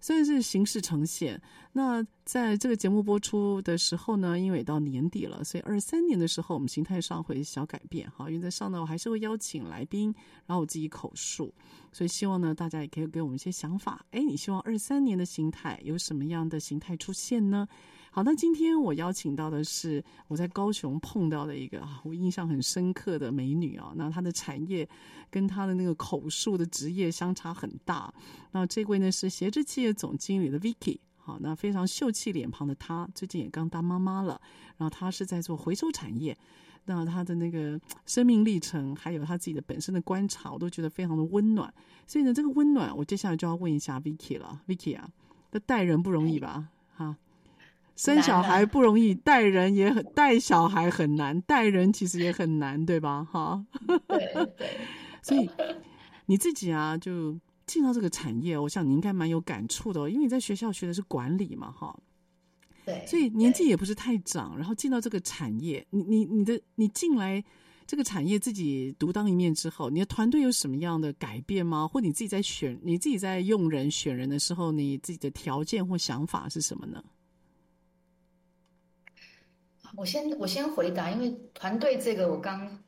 [0.00, 1.38] 算是形式呈现。
[1.70, 8.30] 那在这个节目播出的时候呢，因为到年底了，所以二三年的时候，我们形态上会小改变哈。
[8.30, 10.14] 原则上呢，我还是会邀请来宾，
[10.46, 11.52] 然后我自己口述。
[11.92, 14.02] 所以希望呢，大家也可以给我们一些想法。
[14.12, 17.68] 哎，你希望二三年的形态有什么样的形态出现呢？
[18.12, 23.92] 好，那今天我邀请到的是我在高雄碰到的一个啊，我印象很深刻的美女啊。
[23.94, 24.88] 那她的产业
[25.30, 28.12] 跟她的那个口述的职业相差很大。
[28.50, 30.98] 那这位呢是协志企业总经理的 Vicky。
[31.18, 34.40] 好，那非常秀气脸庞的她，最近也刚当妈妈了。
[34.76, 36.36] 然后她是在做回收产业。
[36.86, 41.72] 那她的那个生命历程，还有她自己的本身的观察，我都觉得非常的温暖。
[42.08, 44.60] 所以呢，这个温暖，我接下来就要问一下 Vicky 了。
[44.66, 45.08] Vicky 啊，
[45.52, 46.70] 那带人不容易吧？
[48.00, 48.14] 哈。
[48.14, 53.24] 生小孩不容易，带人也很带小孩很难，带人其实也很难，对吧？
[53.24, 53.64] 哈，
[54.08, 54.70] 对对。
[55.22, 55.48] 所以
[56.26, 61.94] 你自己啊，就进到这个产业，我想你应该蛮有感触的，哦因为你在学校学的是管理嘛，哈。
[62.86, 63.04] 对。
[63.06, 67.44] 所以年纪也不是太长，然后进到这个产业，你你你的你进来
[67.86, 71.86] 这个产业自己独当一面之后，你的团队有什么样的改变吗？
[71.86, 77.04] 或你自己在选你自己在用人选人的时候，你自己的条件或想法是什么呢？
[79.96, 82.78] 我先我先回答，因为团队这个我刚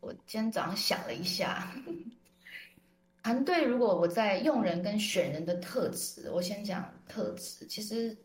[0.00, 1.72] 我今天早上想了一下，
[3.22, 7.66] 团队如果我在用人跟选人的特质，我先讲特质。
[7.66, 8.16] 其实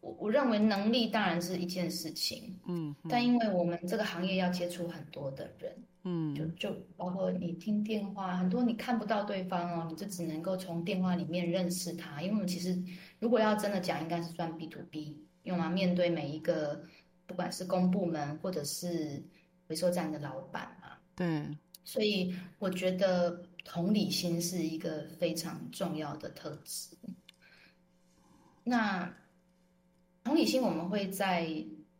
[0.00, 12.20] 我我认为能力当然是一件事情，嗯，嗯，但因为我们这个行业要接触很多的人，嗯，就就包括你听电话，很多你看不到对方哦，你就只能够从电话里面认识他。
[12.22, 12.76] 因为我们其实
[13.20, 16.84] 如果要真的讲，应该是算 B to B，用来面对每一个。
[17.26, 19.22] 不管是公部门或者是
[19.68, 21.46] 回收站的老板嘛，对，
[21.84, 26.96] 所以我觉得同理心是一个非常重要的特质。
[28.64, 29.12] 那
[30.24, 31.48] 同理心，我们会在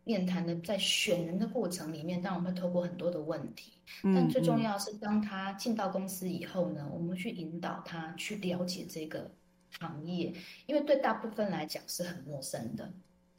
[0.05, 3.71] 面谈的在选人的过程里面，当然我们会透过很多的问题，
[4.03, 9.31] 但最重要是当他进到公司以后呢，我们去引导他去了解这个
[9.79, 10.33] 行业，
[10.65, 12.91] 因为对大部分来讲是很陌生的。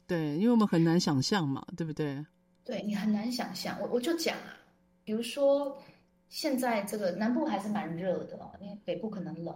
[0.07, 2.23] 对，因为我们很难想象嘛，对不对？
[2.63, 4.57] 对，你很难想象，我我就讲啊，
[5.03, 5.77] 比如说
[6.29, 9.55] 现在这个南部还是蛮热的哦，因为北部可能冷，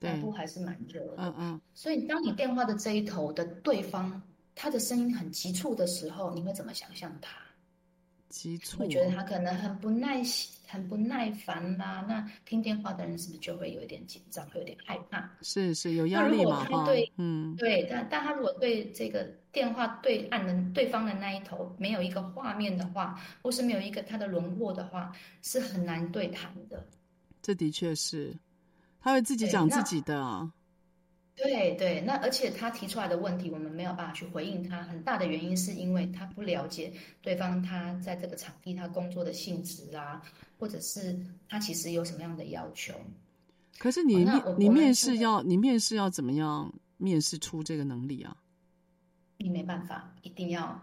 [0.00, 1.14] 南部还是蛮热的。
[1.18, 1.60] 嗯嗯。
[1.74, 4.20] 所以当你电话的这一头的对方，
[4.54, 7.30] 他的声音很急促的时候，你会怎么想象他？
[8.28, 12.04] 急促，会觉得他可能很不耐心、很不耐烦啦。
[12.08, 15.28] 那听电话的人是不是就会有一点紧张，会有点害怕？
[15.42, 16.66] 是是有压力嘛？
[16.68, 17.86] 他对，嗯，对。
[17.90, 25.10] 但但他如果对这个电话对岸的对方的那一头没有一个画面的话，或是没有一个他的轮廓的话，
[25.42, 26.86] 是很难对谈的。
[27.40, 28.36] 这的确是，
[29.00, 30.52] 他会自己讲自己的啊。
[31.40, 34.82] 对对，那而且他提出来的问题，我们没有办法去回应他。
[34.82, 40.20] 很大的原因是因为他不了解对方他在这个场地他工作的性质啊，
[40.58, 41.16] 或者是
[41.48, 42.92] 他其实有什么样的要求。
[43.78, 48.36] 可是你、哦、你面试要你面试要怎么样面试出这个能力啊？
[49.36, 50.76] 你没办法，一定要。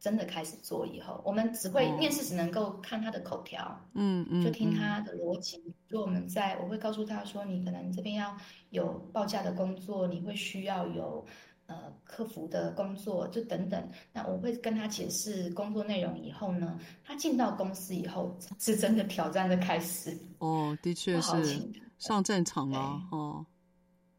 [0.00, 5.60] 真的开始做以后，我们只会面试，只能够看他的口条，嗯嗯，就听他的逻辑。
[5.88, 8.36] 如果我们在，我会告诉他说，你可能这边要
[8.70, 11.26] 有报价的工作，你会需要有
[11.66, 13.88] 呃客服的工作，就等等。
[14.12, 20.16] 那我会跟他解释工作内容以后呢，他进到公司以后，是真的挑战的开始。
[20.38, 21.68] 哦，的确是
[21.98, 23.44] 上战场了哦。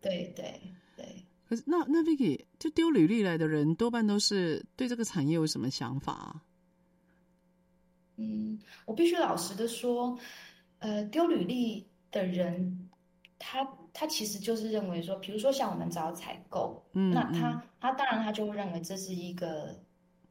[0.02, 0.62] 对对对。
[1.50, 6.44] 可是，那那 Vicky 就丢履历来的人，多半都是对这个产业有什么想法啊？
[8.18, 10.16] 嗯，我必须老实的说，
[10.78, 12.88] 呃，丢履历的人，
[13.40, 19.76] 他他其实就是认为说，比如说像我们找采购，嗯，那他他当然他就会认为这是一个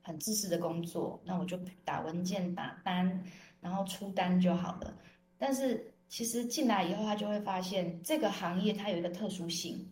[0.02, 3.24] 很自私的工作，那我就打文件、打单，
[3.60, 4.96] 然后出单就好了。
[5.36, 9.84] 但是其实进来以后，他就会发现这个行业它有一个特殊性。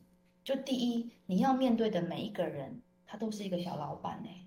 [0.45, 4.47] 就第一，你要面对的每一个人，他都是一个小老板哎、欸，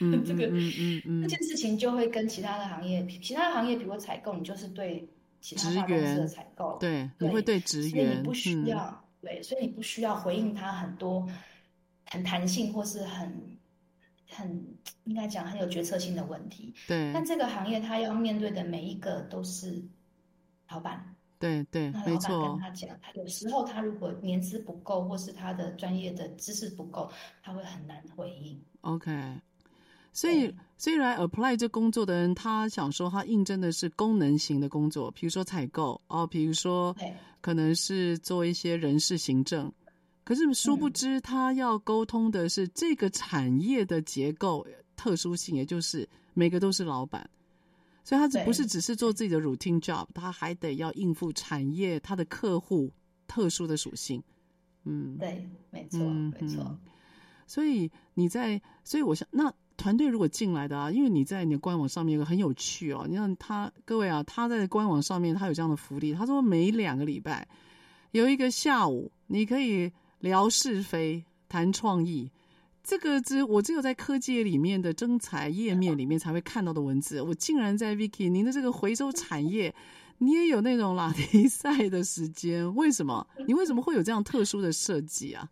[0.00, 5.08] 嗯，这个嗯嗯嗯， 这件事情就会跟其他的行业，其他的行业比如采购，你就是对
[5.40, 11.28] 其他大公司的采购，对，对，你会对职员，所以你不需要、嗯，对，所以你不需要回应他很多
[12.10, 13.56] 很弹性或是很
[14.28, 14.66] 很
[15.04, 19.82] 应该讲很有决策性的问题，对，但这个行业他要面对的每一个都是
[20.68, 21.15] 老板。
[21.38, 22.48] 对对，没错。
[22.48, 27.10] 跟他讲，他有时候他如果年资不够，或是他的专业的知识不够，
[27.42, 28.60] 他会很难回应。
[28.80, 29.12] OK，
[30.12, 36.96] 所以虽然 apply 这工作的人，他想说他应征的是功能型的工作，比如说采购哦，比如说
[37.40, 39.72] 可能是做一些人事行政，
[40.24, 44.66] 可是殊不知他要沟通的是这个产业的结构
[44.96, 47.28] 特殊性，也就是每个都是老板。
[48.06, 52.88] 所以他只不是只是做自己的 routine job，他还得要应付产业他的客户
[53.26, 54.22] 特殊的属性。
[54.84, 56.78] 嗯，对，没错，嗯、没错。
[57.48, 67.48] 所以你在，所以我想，那团队如果进来的啊，因为你在你的官网上面有个很有趣哦，你看他各位啊，他在官网上面他有这样的福利，他说每两个礼拜
[68.12, 72.30] 有一个下午，你可以聊是非、谈创意。
[72.86, 79.74] 这个只我只有在科技里面的征才页面里面才会看到的文字，我竟然在 Vicky 您的这个回收产业，
[80.18, 82.72] 你也有那种拉提赛的时间？
[82.76, 83.26] 为什么？
[83.48, 85.50] 你为什么会有这样特殊的设计啊？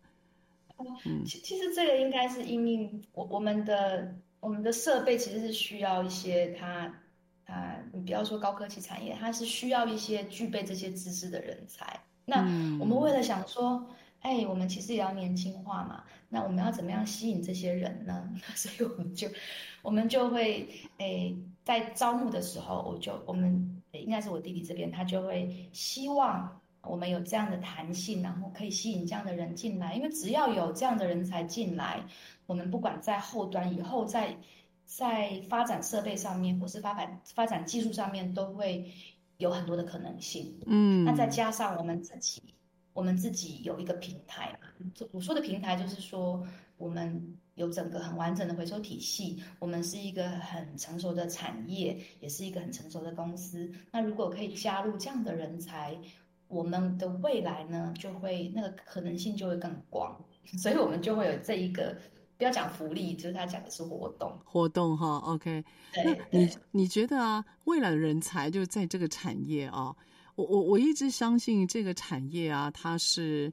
[1.03, 6.89] 嗯，其其实这个应该是因为我我们的我们的设备其实是需要一些它
[7.47, 11.99] 啊，你不要说高科技产业，它是需要一些具备这些知识的人才。
[12.23, 12.39] 那
[12.79, 13.85] 我们为了想说。
[14.25, 16.03] 哎，我们其实也要年轻化嘛。
[16.29, 18.27] 那我们要怎么样吸引这些人呢？
[18.57, 19.27] 所以我们就，
[19.83, 20.67] 我们就会，
[20.97, 21.31] 哎，
[21.63, 29.93] 在招募的时候，我就，我们应该是我弟弟这边，他就会希望我们有这样的弹性，然后可以吸引这样的人进来。
[29.93, 32.03] 因为只要有这样的人才进来，
[32.47, 34.35] 我们不管在后端以后，在
[34.85, 38.91] 在发展设备上面，或是发展发展技术上面，都会
[39.37, 40.51] 有很多的可能性。
[40.65, 42.41] 嗯，那再加上我们自己。
[42.95, 44.69] 我们自己有一个平台嘛，
[45.11, 46.41] 我说的平台就是说，
[46.77, 53.69] 我们有整个很完整的回收体系，我们是一个很成熟的产业，也是一个很成熟的公司。
[53.91, 55.93] 那如果可以加入这样的人才，
[56.47, 60.17] 我们的未来呢，就会那个可能性就会更广。
[60.57, 61.97] 所以我们就会有这一个，
[62.37, 65.65] 不要讲福利，就是他讲的是活动，活动哈，OK。
[65.97, 69.93] 那你你觉得啊，未来的人才就在这个产业啊？
[70.35, 73.51] 我我我一直相信这个产业啊，它是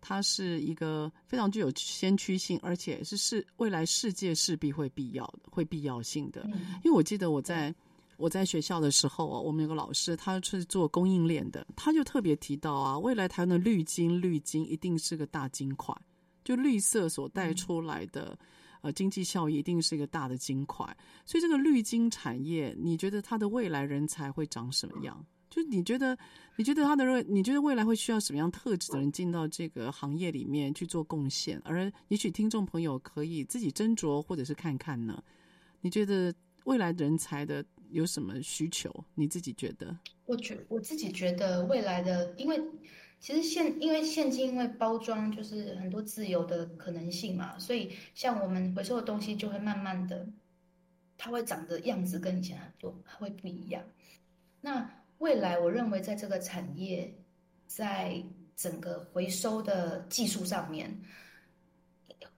[0.00, 6.44] 它是一个非常具有先驱性，而且是是未来世界势必会必要的，会必要性的。
[6.82, 7.74] 因为我记得我在
[8.16, 15.94] 我在学校的时候啊，我们有个老师，他是做供应链的，他就特别提到啊，未来台湾的绿金绿金一定是个大金块，
[16.42, 18.38] 就绿色所带出来的
[18.80, 20.84] 呃经济效益一定是一个大的金块。
[21.24, 25.24] 所以这个绿金产业，你觉得它的未来人才会长什么样？
[25.56, 26.14] 就你觉得，
[26.56, 31.58] 你觉得他的未，你觉得未来会需要什么样特质的人进到这个行业里面去做贡献？
[31.64, 35.24] 而也许听众朋友可以自己斟酌，或者是看看呢？
[35.80, 36.34] 你觉得
[36.64, 38.92] 未来人才的有什么需求？
[39.14, 39.98] 你自己觉得？
[40.26, 42.60] 我觉我自己觉得未来的，因为
[43.18, 50.28] 其实现因为现今因为包装就是很多自由的可能性嘛，所以像我们回收的东西就会慢慢的，
[51.16, 53.82] 它会长的样子跟以前很多会不一样。
[54.60, 57.12] 那未来，我认为在这个产业，
[57.66, 58.22] 在
[58.54, 60.94] 整个回收的技术上面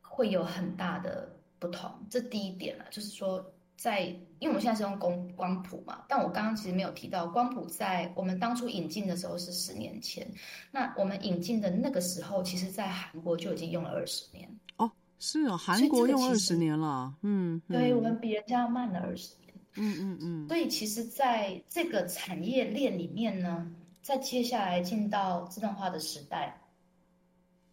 [0.00, 1.90] 会有很大的不同。
[2.08, 3.44] 这第一点啊，就是说
[3.76, 4.02] 在，
[4.38, 10.26] 因为我们现在是用光光谱嘛，但我刚刚其实没有提到光谱，在我们当初引进的时候是十年前，
[10.70, 14.48] 那我们引进的那个时候，其实在韩国就已经用了二十年。
[14.76, 19.47] 哦，是哦，韩国用二十年了，嗯，对，我们比人家慢了二十年。
[19.78, 23.70] 嗯嗯嗯，所以其实在这个产业链里面呢，
[24.02, 26.60] 在接下来进到自动化的时代，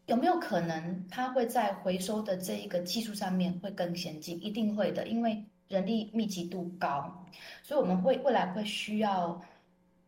[0.05, 4.41] 有没有可能它会在回收的这一个技术上面会更先进？
[4.43, 7.25] 一定会的，因为人力密集度高，
[7.63, 9.41] 所以我们会未来会需要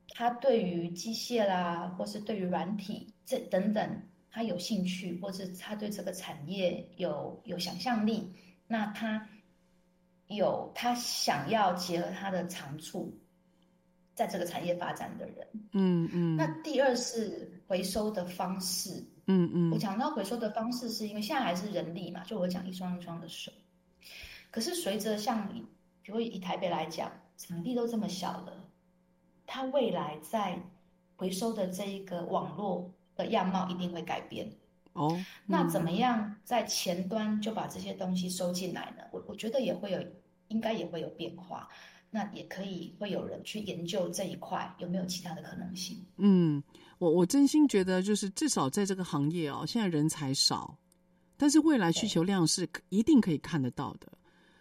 [0.10, 8.32] 它对于机械啦，或是对于软体这等等，他有兴趣，或是他对这个产业有有想象力，
[8.68, 9.28] 那他。
[10.28, 13.18] 有他想要结合他的长处，
[14.14, 16.36] 在这个产业发展的人，嗯嗯。
[16.36, 19.72] 那第二是回收的方式，嗯嗯。
[19.72, 23.52] 我讲到回收的方式，是因为现在还是人力嘛，就我讲一双一双的手。
[24.52, 25.48] 可是随着像，
[26.02, 28.70] 比如以台北来讲，场地都这么小了，
[29.46, 30.60] 它未来在
[31.16, 34.50] 回收的这一个网络的样貌一定会改变。
[34.98, 39.04] 哦，嗯、那怎么样在前端就把这些东西收进来呢？
[39.12, 40.04] 我我觉得也会有，
[40.48, 41.70] 应该也会有变化。
[42.10, 46.02] 那也可以会有人去研究这一块有没有其他的可能性。
[46.16, 46.64] 嗯，
[47.00, 50.78] 我我真心觉得，就是至少在这个行业哦，现在人才少，
[51.36, 54.08] 但是未来需求量是一定可以看得到的。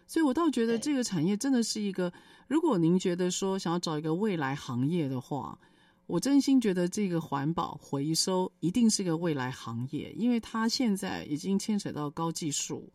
[0.09, 2.13] 所以我倒觉得这个产业真的是一个，
[2.49, 5.59] 如果您觉得说想要找一个未来行业的话。
[6.07, 12.89] 我真心觉得这个环保回收一定是个未来行业，因为它现在已经牵扯到高技术，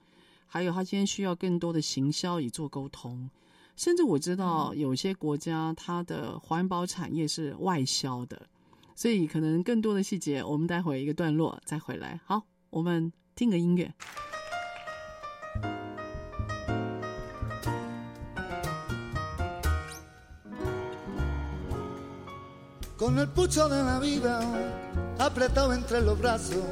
[0.45, 3.29] 还有它今天需要更多的行销以做沟通，
[3.75, 8.47] 甚至我知道有些国家它的环保产业是外销的，
[8.95, 12.17] 所以可能更多的细节我们待会一个段落再回来。
[12.23, 13.93] 好，我们听个音乐。
[23.01, 24.39] Con el pucho de la vida
[25.17, 26.63] apretado entre los brazos,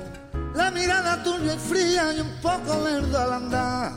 [0.54, 3.94] la mirada tuya y fría y un poco lerdo al andar.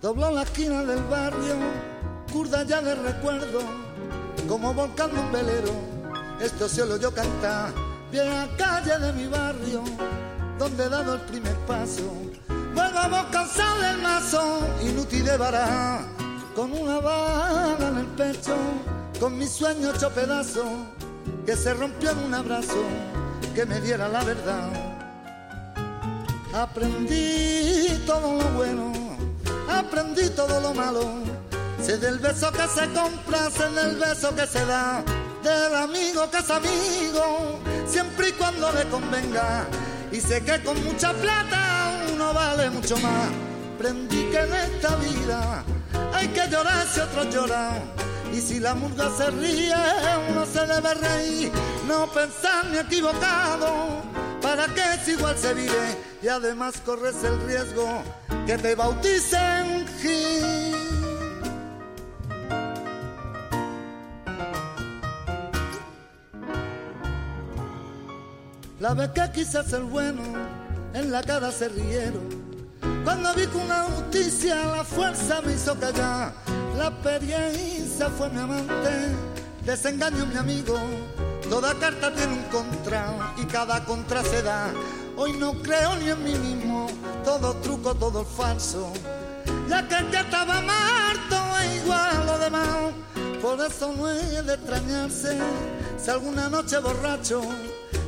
[0.00, 1.56] Dobló la esquina del barrio,
[2.32, 3.58] curda ya de recuerdo,
[4.46, 5.72] como volcando un velero.
[6.40, 7.72] Esto se yo cantar,
[8.12, 9.82] bien a calle de mi barrio,
[10.60, 12.08] donde he dado el primer paso.
[12.72, 16.04] Vuelvo a cansado del mazo, inútil de barajar,
[16.54, 18.54] con una bala en el pecho,
[19.18, 20.68] con mis sueños hecho pedazos
[21.48, 22.84] que se rompió en un abrazo
[23.54, 24.68] que me diera la verdad.
[26.52, 28.92] Aprendí todo lo bueno,
[29.66, 31.00] aprendí todo lo malo.
[31.82, 35.02] Sé del beso que se compra, sé del beso que se da,
[35.42, 39.64] del amigo que es amigo, siempre y cuando le convenga.
[40.12, 43.30] Y sé que con mucha plata uno vale mucho más.
[43.74, 45.64] Aprendí que en esta vida
[46.12, 49.74] hay que llorar si otros lloran y si la murga se ríe,
[50.30, 51.52] uno se debe reír,
[51.86, 54.02] no pensar ni equivocado.
[54.42, 55.96] ¿Para que si igual se vive?
[56.22, 58.02] Y además corres el riesgo
[58.46, 60.74] que te bauticen Gil.
[68.80, 70.22] La vez que quise ser bueno,
[70.94, 72.28] en la cara se rieron.
[73.04, 76.32] Cuando vi que una justicia la fuerza me hizo callar
[76.78, 79.16] la experiencia fue mi amante,
[79.64, 80.78] desengaño mi amigo.
[81.50, 84.70] Toda carta tiene un contra y cada contra se da.
[85.16, 86.86] Hoy no creo ni en mí mismo,
[87.24, 88.92] todo truco, todo falso.
[89.68, 92.68] Ya que que estaba muerto es igual a lo demás.
[93.42, 95.38] Por eso no es de extrañarse
[95.96, 97.42] si alguna noche borracho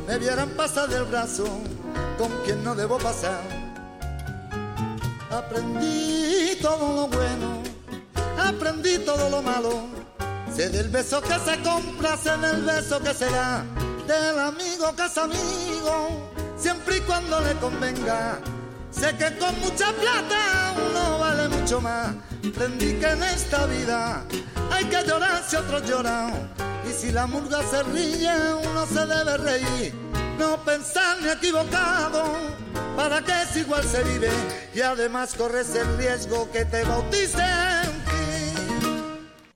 [0.07, 1.45] me vieran pasar del brazo
[2.19, 3.41] con quien no debo pasar.
[5.31, 7.60] Aprendí todo lo bueno
[8.39, 9.87] aprendí todo lo malo.
[10.55, 13.65] Sé del beso que se compra, sé del beso que se da,
[14.07, 18.39] del amigo que es amigo, siempre y cuando le convenga.
[18.91, 22.15] Sé que con mucha plata uno vale mucho más.
[22.47, 24.25] Aprendí que en esta vida
[24.71, 26.51] hay que llorar si otros lloran.
[26.89, 28.33] Y si la murga se ríe,
[28.71, 29.95] uno se debe reír.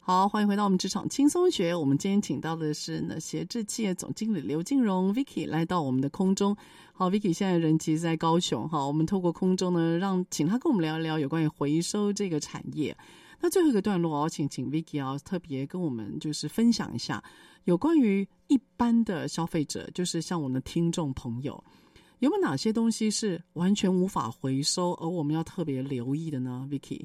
[0.00, 1.74] 好，欢迎回到我们职场轻松学。
[1.74, 6.54] 我们今天请到的是呢，协志企业总经理刘静荣 Vicky 来到我们的空中。
[6.92, 8.68] 好，Vicky 现在人其实在高雄。
[8.68, 12.94] 哈，我们透过空中呢，让请他跟我们聊一聊有关于回收这个产业。
[13.44, 17.22] 那最后一个段落，我请请 Vicky 啊，特别跟我们就是分享一下
[17.64, 21.62] 有关于一般的消费者，就是像我们的听众朋友，
[22.20, 27.04] 有没有哪些东西是完全无法回收，而我们要特别留意的呢？Vicky？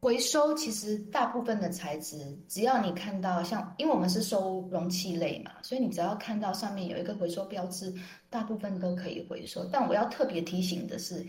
[0.00, 7.94] 回收其实大部分的材质，只要你看到像，因为我们是收容器类嘛，所以你只要看到上面有一个回收标志，
[8.28, 9.64] 大部分都可以回收。
[9.70, 11.24] 但我要特别提醒的是，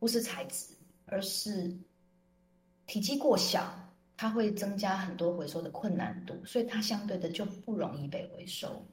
[0.00, 0.74] 不是材质，
[1.06, 1.72] 而是
[2.90, 3.72] 体积过小，
[4.16, 8.84] 它会增加很多回收的困难度，所以它相对的就不容易被回收。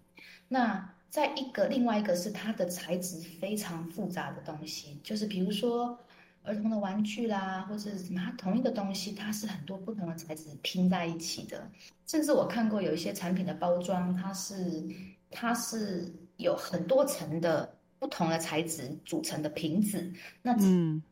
[0.48, 5.98] 那再一个，另外一个是它的材质非常复杂的东西，就是比如说。
[6.44, 11.70] 儿童的玩具啦，或者是什么，它同一个东西，它是很多不同的材质拼在一起的。
[12.06, 14.82] 甚至我看过有一些产品的包装，它是
[15.30, 20.10] 它是有很多层的不同的材质组成的瓶子，
[20.42, 21.04] 那嗯，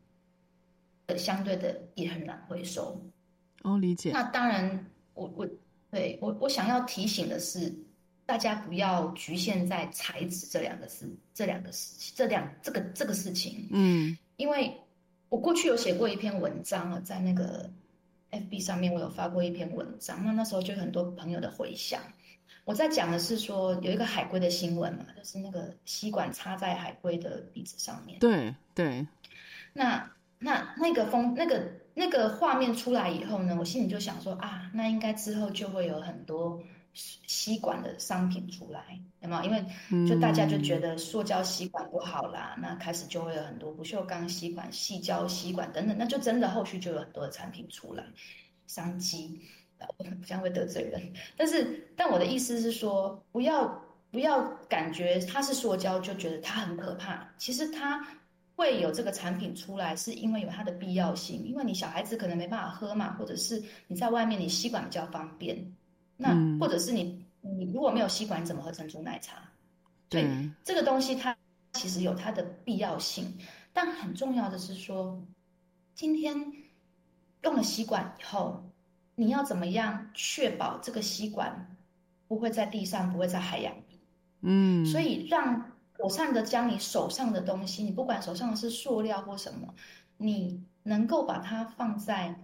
[1.18, 3.01] 相对的也很难回收。
[3.64, 4.12] 哦，理解。
[4.12, 5.49] 那当然我，我我
[5.91, 7.74] 对我我想要提醒的是，
[8.26, 14.80] 大家不要局限在材质这两个事，这两个事情，这两这个这个事情，嗯，因为。
[15.28, 17.70] 我过去有写过一篇文章啊，在那个
[18.32, 20.24] FB 上面，我有发过一篇文章。
[20.24, 21.99] 那那时候就有很多朋友的回响。
[22.64, 28.20] 我在讲的是说，有一个海龟的新闻嘛，就是那个吸管插在海龟的鼻子上面。
[28.20, 29.06] 对对。
[29.74, 31.63] 那那那个风那个
[31.93, 36.61] 那个画面出来以后呢，我心里就想说啊，那应该之后就会有很多。
[37.27, 39.43] 吸管的商品出来，有没有？
[39.43, 48.01] 因为就大家就觉得塑胶吸管不好啦，嗯、那开始就会有很多不锈钢吸管、细胶吸管等等，那就真的后续就有很多的产品出来，
[48.65, 49.41] 商机，
[49.97, 51.01] 我这样会得罪人。
[51.36, 53.67] 但是，但我的意思是说，不要
[54.09, 57.29] 不要感觉它是塑胶就觉得它很可怕。
[57.38, 58.07] 其实它
[58.56, 65.74] 会有这个产品出来，是因为有它的必要性，因为你小孩子可能没办法喝嘛，或者是你在外面你吸管比较方便。
[66.18, 69.36] 那或者是你，你如果没有吸管，你怎么喝珍珠奶茶？
[70.08, 70.26] 对，
[70.64, 71.36] 这个东西它
[71.74, 73.38] 其实有它的必要性，
[73.74, 75.22] 但很重要的是说，
[75.93, 76.34] 今天
[77.41, 78.64] 用了吸管以后，
[79.16, 81.76] 你要怎么样确保这个吸管
[82.30, 83.99] 不会在地上，不会在海洋里？
[84.39, 89.74] 嗯，所以让妥善的将你手上的东西，你不管手上的是塑料或什么，
[90.18, 92.36] 你能够把它放在。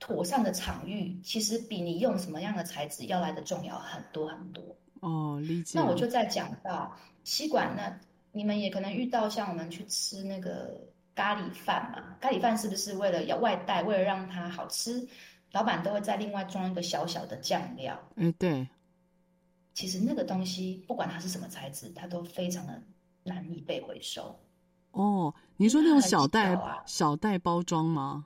[0.00, 4.62] 妥善的场域，其实比你用什么样的材质要来的重要很多很多。
[5.00, 5.78] 哦，理解。
[5.78, 7.98] 那我就再讲到吸管，那
[8.30, 10.78] 你们也可能遇到，像我们去吃那个
[11.14, 15.08] 咖喱饭嘛，咖喱饭是不是为了要外带，为了让它好吃，
[15.52, 17.98] 老板都会再另外装一个小小的酱料？
[18.16, 18.68] 嗯，对。
[19.74, 22.80] 其实那个东西，不管它是什么材质，它都非常的
[23.24, 24.34] 难以被回收。
[24.92, 28.24] 哦，你说那种小袋、啊、小袋包装吗？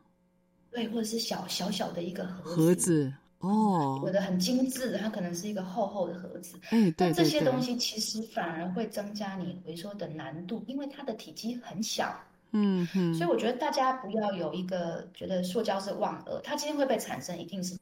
[0.70, 6.58] 对，或者是小小小的一个盒子，盒子哦，有的很精致的，它可能是一个厚厚的盒子。
[6.68, 12.14] 哎，对，这些东西其实反而会增加你回收的难度，因为它的体积很小。
[12.50, 17.74] 嗯嗯，所以我觉得大家不要有一个觉得塑胶是万恶，它今天会被产生，一定是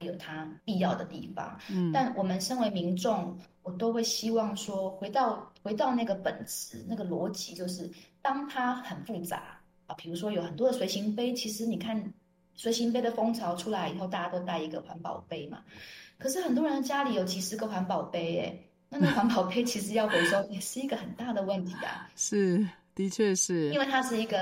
[0.00, 1.58] 有它必要的地方。
[1.70, 7.90] 嗯，但我们身为民众，我都会希望说，回到回到那个本质，那个逻辑，就是
[8.22, 9.60] 当它很复杂。
[9.86, 12.12] 啊，比如说有很多的随行杯，其实你看
[12.54, 15.62] 随行杯的风潮出来以后，大家都带一个环保杯嘛。
[16.18, 18.58] 可是很多人家里有几十个环保杯，哎，
[18.90, 22.06] 那那环保杯其实要回收也是一个很大的问题啊。
[22.16, 24.36] 是，的确是，因为它是一个，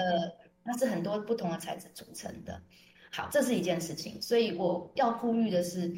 [0.65, 2.61] 它是很多不同的材质组成的。
[3.11, 5.89] 好，这是一件事情，所以我要呼吁的是，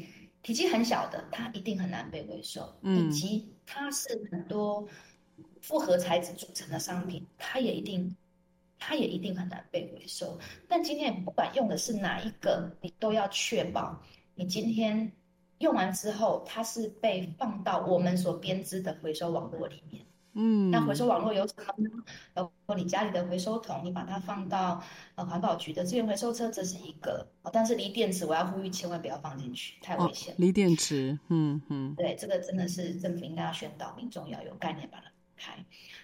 [0.41, 4.87] 体积很小的，它一定很难被回收，嗯，以及它是很多
[5.61, 8.15] 复合材质组成的商品，它也一定。
[8.81, 14.01] 它也一定很难被回收，但今天不管用的是哪一个，你都要确保
[14.35, 15.11] 你今天
[15.57, 20.05] 用完之后，它是被放到我们所编织的回收网络里面。
[20.33, 21.89] 嗯，那回收网络有什么呢？
[22.33, 24.81] 包括你家里的回收桶，你把它放到
[25.15, 27.27] 呃环保局的资源回收车，这是一个。
[27.51, 30.33] 但是锂电池，我要呼吁千万不要放进去，太危险。
[30.37, 35.05] 锂电池，嗯嗯，对，这个真的是政府应该要宣导，民众要有概念把它
[35.37, 35.53] 开。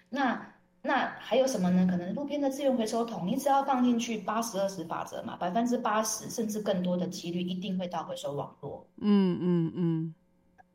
[0.10, 0.52] 那。
[0.88, 1.88] 那还有什么呢？
[1.90, 8.86] 可能路边的资源回收桶，你只要放进去八十二十法则嘛，百分之八十甚至更多的几率一定会到回收网络。
[8.98, 10.16] 嗯嗯嗯。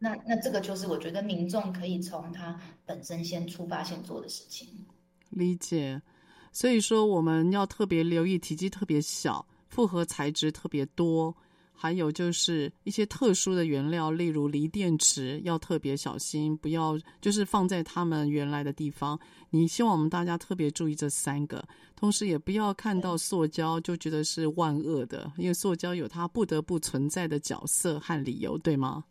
[0.03, 4.67] 那那这个就是我觉得民众可以从他本身先出发，先做的事情。
[5.29, 6.01] 理解。
[6.53, 11.33] 所以说我们要特别留意体积特别小、复合材质特别多，
[11.71, 19.17] 还有就是一些特殊的原料，例如锂电池，要特别小心，不要就是放在他们原来的地方。
[19.51, 21.63] 你希望我们大家特别注意这三个，
[21.95, 29.05] 同时也不要看到塑胶就觉得是万恶的，因为塑胶有它不得不存在的角色和理由，对吗？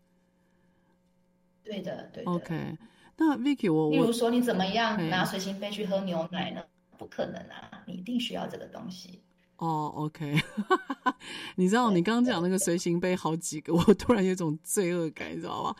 [1.70, 2.32] 对的，对的。
[2.32, 2.78] OK，
[3.18, 6.62] 那 Vicky，我例如说你怎么样拿随行杯去喝牛奶呢？
[6.98, 9.22] 不可能啊，你一定需要这个东西。
[9.58, 10.36] 哦、oh，OK，
[11.56, 15.76] 你知道你刚刚讲那个随行杯好几个，我突然有种罪恶感，你知道吗？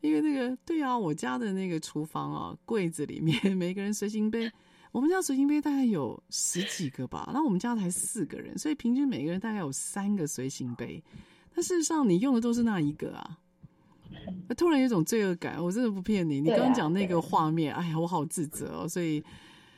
[0.00, 4.50] 因为那个对啊，我家的那个厨房啊，柜子里面 每个人随行杯，
[4.92, 11.02] 我们家随行杯大概有十几个吧，那我们家才四个人，所以平均每个人大概有三个随行杯。
[11.54, 13.38] 但事实上，你用的都是那一个啊，
[14.56, 16.40] 突然有种罪恶感，我真的不骗你。
[16.40, 19.22] 你刚刚讲那个画面，哎呀，我好自责哦，所以。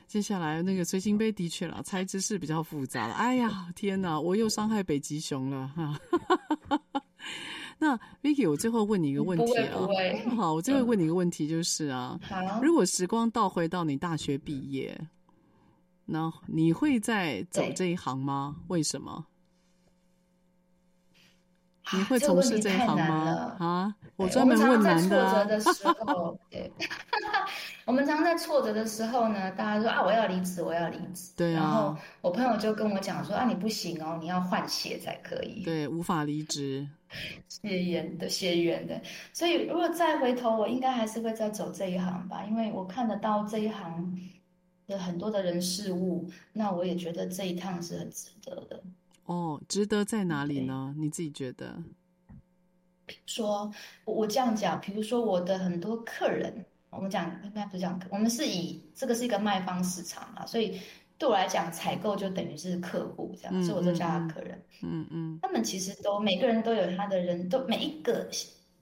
[0.08, 3.14] 接下来那个随行杯的确了，材质是比较复杂了。
[3.14, 5.98] 哎呀，天哪，我又伤害北极熊了哈。
[7.80, 9.88] 那 Vicky，我最后问你一个问题啊，
[10.36, 12.20] 好，我最后问你一个问题就是啊，
[12.60, 15.00] 如果时光倒回到你大学毕业，
[16.04, 18.56] 那你会再走这一行吗？
[18.68, 19.24] 为什么？
[21.92, 23.56] 你会从事这一行吗？
[23.58, 25.18] 啊，我专门问男的。
[25.24, 26.72] 我们常常在挫折的时 候，对，
[27.84, 31.32] 我们常常在挫折的时候呢，大家说啊，我要离职，我要离职。
[31.36, 31.60] 对啊。
[31.60, 35.62] 然后我朋友就跟我讲说啊，你不行哦，你要换血才可以。
[35.64, 36.86] 对，无法离职。
[37.48, 38.98] 血缘的，血缘的。
[39.32, 44.16] 所以如果再回头，我应该还是会再走这一行吧，因为我看得到这一行
[44.86, 48.82] 的很多的人事物，那我也觉得这一趟是很值得的。
[49.26, 50.94] 哦，值得在哪里呢？
[50.98, 51.82] 你自己觉得？
[53.26, 53.70] 说，
[54.04, 60.80] 我这样讲，比如说我的很多客人，我们讲应该不是讲，我们是以这个是一个卖方市场嘛，所以
[61.18, 64.62] 对我来讲，采购就等于是客户这样，嗯、所以我就叫他客人。
[64.82, 68.26] 嗯嗯，他们其实都每个人都有他的人，都每一个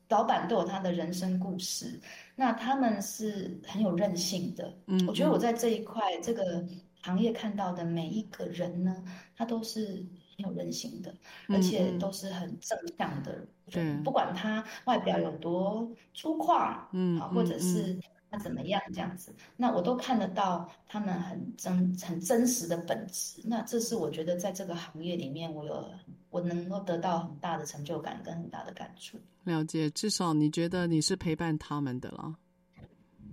[0.09, 2.01] 老板都有他的人生故事，
[2.37, 4.73] 那他们是很有韧性的。
[4.87, 6.65] 嗯，我觉得我在这一块这个
[7.03, 9.03] 行业看到的每一个人呢，
[9.35, 10.07] 他都是。
[10.41, 11.15] 有人性的，
[11.49, 13.33] 而且都是很正向的
[13.67, 17.99] 人，嗯、不管他外表有多粗犷，嗯，或者是
[18.31, 23.41] 他怎么样这样子，嗯、那我都看得到他们很真、很真实的本质。
[23.45, 25.85] 那这是我觉得在这个行业里面，我有
[26.31, 29.19] 我能够得到很大的成就感跟很大的感触。
[29.45, 32.35] 了解，至少你觉得你是陪伴他们的了。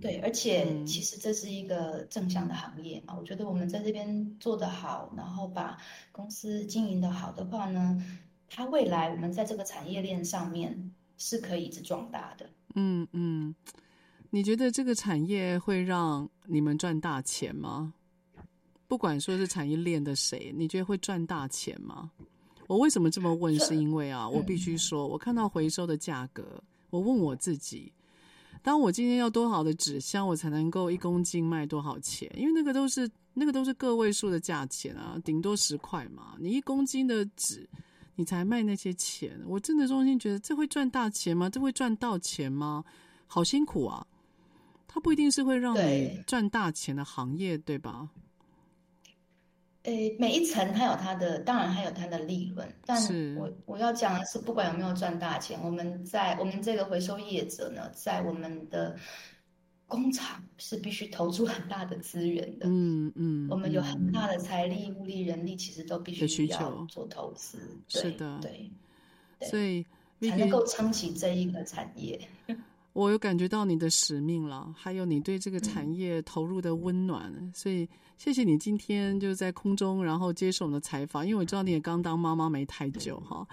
[0.00, 3.14] 对，而且其实这是一个正向的行业嘛。
[3.14, 5.76] 嗯、我觉得我们在这边做得好，然后把
[6.12, 8.00] 公司经营的好的话呢，
[8.48, 12.48] 它未来我们在这个产业链上面是可以一直壮大的。
[12.74, 13.54] 嗯嗯，
[14.30, 17.92] 你觉得这个产业会让你们赚大钱吗？
[18.86, 22.10] 不管说是产业链的谁，你觉得会赚大钱吗？
[22.68, 23.58] 我为什么这么问？
[23.58, 27.92] 是因为啊，嗯、我必须说，我看到回收的价格，我问我自己。
[28.62, 32.30] 当我今天要多少的纸箱，我才能够一公斤卖多少钱？
[32.36, 36.36] 因为那个都是那个都是个位数的价钱啊，顶多十块嘛。
[36.38, 37.68] 你一公斤的纸，
[38.16, 41.48] 你才卖那些钱，我真的衷心觉得这会赚大钱吗？
[41.48, 42.84] 这会赚到钱吗？
[43.26, 44.06] 好辛苦啊！
[44.86, 48.08] 它不一定是会让你赚大钱的行业，对，对吧？
[49.88, 52.68] 诶，每一层它有它的，当然它有它的利润。
[52.84, 53.00] 但
[53.36, 58.94] 我我要讲的是，不管有没有赚大钱，我们在我们这个回收业者呢，在我们的
[59.86, 62.66] 工厂是必须投出很大的资源的。
[62.68, 67.58] 嗯嗯，我们有很大的财力、物力、人力，其实都必须要做投资。
[67.88, 68.70] 是的，对，
[69.48, 69.86] 所以
[70.20, 72.20] 才能够撑起这一个产业。
[72.98, 81.24] 我有感觉到你的使命了，还有你对这个产业投入的温暖，嗯、所以谢谢你今天就在空中，然后接受我们的采访。
[81.24, 83.46] 因为我知道你也刚当妈妈没太久哈，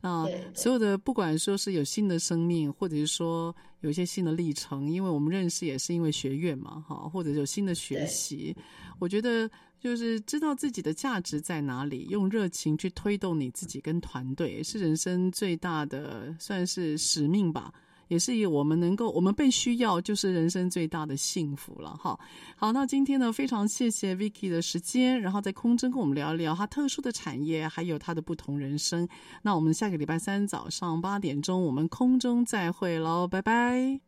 [0.00, 0.24] 那
[0.54, 8.56] 所有的不管说是有新的生命，或者是说有一些新的历程，因为我们认识也是因为学院嘛哈，或者有新的学习，
[9.00, 9.50] 我觉得
[9.80, 17.74] 就是知道自己的价值在哪里，用热情去推动你自己跟团队，是人生最大的算是使命吧。
[18.12, 22.18] 也是以我们能够，我们被需要，就是人生最大的幸福了哈。
[22.54, 29.08] 好，那今天呢，非常谢谢 Vicky 的时间，然后在空中跟我们聊一聊他特殊的产业，还有他的不同人生。
[29.40, 33.98] 那我们下个礼拜三早上八点钟，我们空中再会喽，拜拜。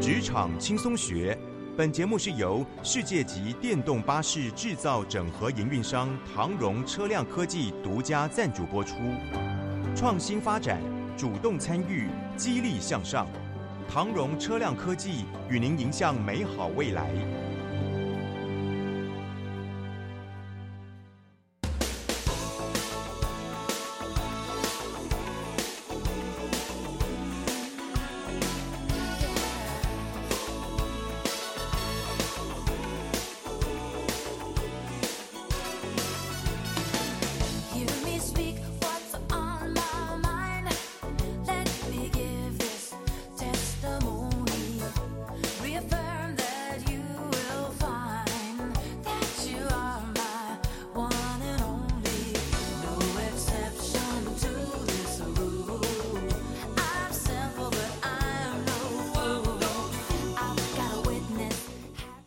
[0.00, 1.38] 职场轻松学，
[1.76, 8.94] 本节目是由世界级电动巴士制造整合营运商唐荣车辆科技独家赞助播出，
[9.94, 10.80] 创新发展。
[11.16, 13.26] 主动参与，激励向上。
[13.88, 17.10] 唐荣车辆科技与您迎向美好未来。